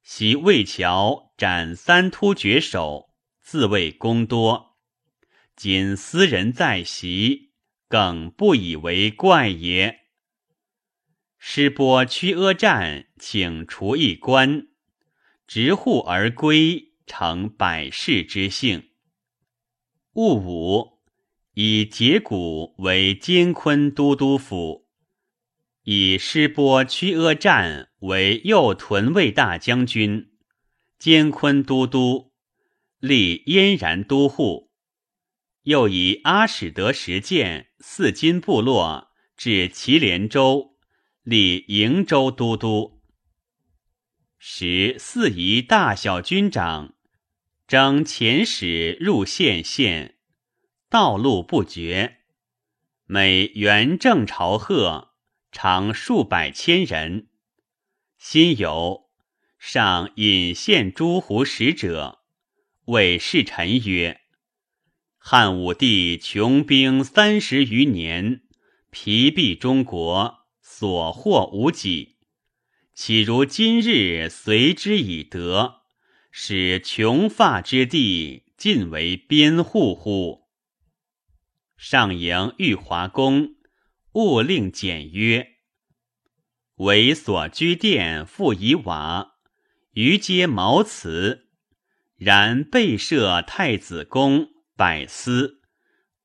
[0.02, 3.10] 昔魏乔斩三突厥首，
[3.42, 4.78] 自谓功多，
[5.54, 7.52] 今斯人在席，
[7.86, 10.06] 更不以为怪也。”
[11.36, 14.67] 师伯屈阿战，请除一官，
[15.48, 18.90] 执户而归，成百世之幸。
[20.12, 20.98] 戊午，
[21.54, 24.86] 以节谷为监昆都督府，
[25.84, 30.32] 以师波屈阿战为右屯卫大将军、
[30.98, 32.34] 监昆都督，
[33.00, 34.70] 立燕然都护。
[35.62, 40.76] 又以阿史德实践四金部落至祁连州。
[41.22, 42.97] 立瀛州都督，
[44.38, 46.94] 时四夷大小军长，
[47.66, 50.16] 征遣使入县县，
[50.88, 52.18] 道路不绝。
[53.04, 55.14] 每元正朝贺，
[55.50, 57.28] 常数百千人。
[58.16, 59.08] 辛酉，
[59.58, 62.20] 上引献诸胡使者，
[62.86, 64.20] 谓侍臣曰
[65.18, 68.42] ：“汉武帝穷兵三十余年，
[68.90, 70.38] 疲弊中国。”
[70.70, 72.17] 所获无几，
[73.00, 75.82] 岂如今日随之以德，
[76.32, 80.48] 使穷发之地尽为边户乎？
[81.76, 83.54] 上迎玉华宫，
[84.14, 85.46] 勿令简约，
[86.78, 89.34] 为所居殿复以瓦，
[89.92, 91.46] 余皆茅茨。
[92.16, 95.62] 然备设太子宫百司，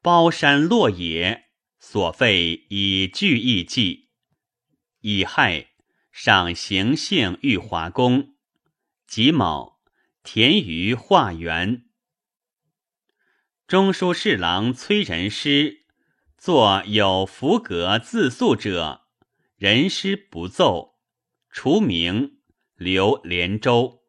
[0.01, 1.43] 包山落野，
[1.79, 4.09] 所费以具义计。
[5.01, 5.72] 乙亥，
[6.15, 8.35] 赏行幸玉华宫。
[9.07, 9.79] 己卯，
[10.21, 11.85] 田于化缘。
[13.65, 15.87] 中书侍郎崔仁师
[16.37, 19.07] 作有符格自诉者，
[19.55, 20.99] 人师不奏，
[21.49, 22.37] 除名，
[22.75, 24.03] 留连州。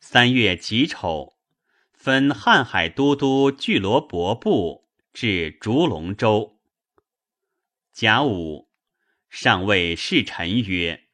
[0.00, 1.38] 三月己丑，
[1.94, 6.60] 分瀚海都督巨罗伯部至竹龙州。
[7.90, 8.69] 甲午，
[9.30, 11.04] 上谓侍臣曰：“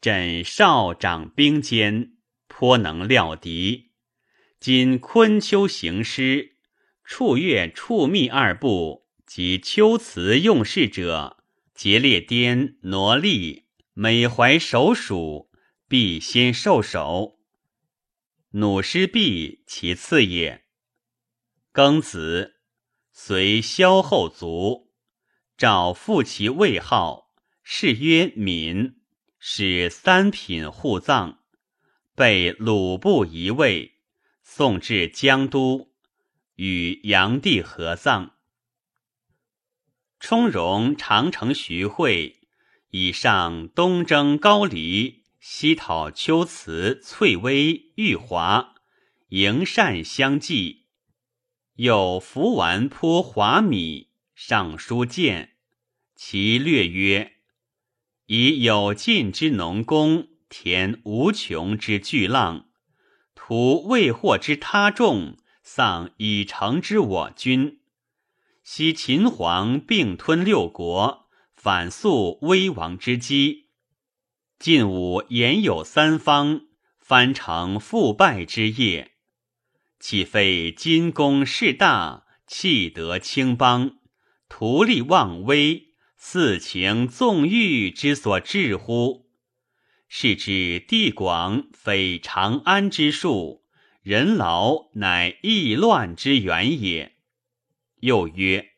[0.00, 2.12] 朕少长兵坚，
[2.46, 3.90] 颇能料敌。”
[4.60, 6.56] 今昆丘行师，
[7.04, 15.50] 处月、处密二部及秋辞用事者，节列颠、挪利，每怀首属，
[15.86, 17.38] 必先受首。
[18.52, 20.64] 弩师必其次也。
[21.72, 22.60] 庚子，
[23.12, 24.87] 随萧后卒，
[25.58, 27.32] 诏复其位号，
[27.64, 29.00] 谥曰敏，
[29.40, 31.38] 使三品护葬，
[32.14, 33.96] 被鲁部一位。
[34.44, 35.90] 送至江都，
[36.54, 38.36] 与炀帝合葬。
[40.20, 42.40] 充荣长城徐会，
[42.90, 48.74] 以上东征高丽，西讨龟兹、翠微、玉华，
[49.30, 50.86] 迎善相继。
[51.74, 54.07] 有福丸颇华米，
[54.40, 55.56] 上书谏，
[56.14, 57.32] 其略曰：
[58.26, 62.68] 以有尽之农工，填无穷之巨浪。
[63.34, 67.80] 图未获之他众，丧已成之我军。
[68.62, 73.70] 昔秦皇并吞六国，反肃危亡之机。
[74.60, 76.60] 晋武言有三方，
[77.00, 79.16] 翻成覆败之业。
[79.98, 83.97] 岂非金公势大，气得轻邦，
[84.48, 89.28] 图利妄威，四情纵欲之所至乎？
[90.08, 93.64] 是指地广非长安之术，
[94.00, 97.16] 人劳乃易乱之源也。
[98.00, 98.70] 又曰：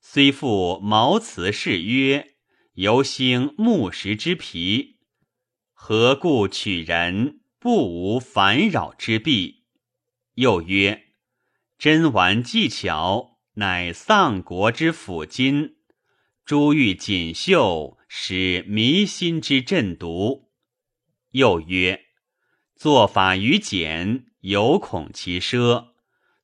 [0.00, 2.36] 虽复毛辞氏曰，
[2.74, 5.00] 犹兴木石之皮，
[5.72, 9.64] 何故取人不无烦扰之弊？
[10.34, 11.08] 又曰：
[11.78, 15.76] 真玩技巧，乃丧国之辅金，
[16.44, 20.50] 珠玉锦绣，使迷心之阵毒。
[21.30, 22.06] 又曰：
[22.74, 25.92] 做法于简，犹恐其奢；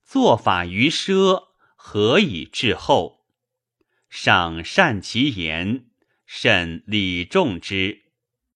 [0.05, 3.27] 做法于奢，何以致厚？
[4.09, 5.87] 上善其言，
[6.25, 8.10] 甚礼重之。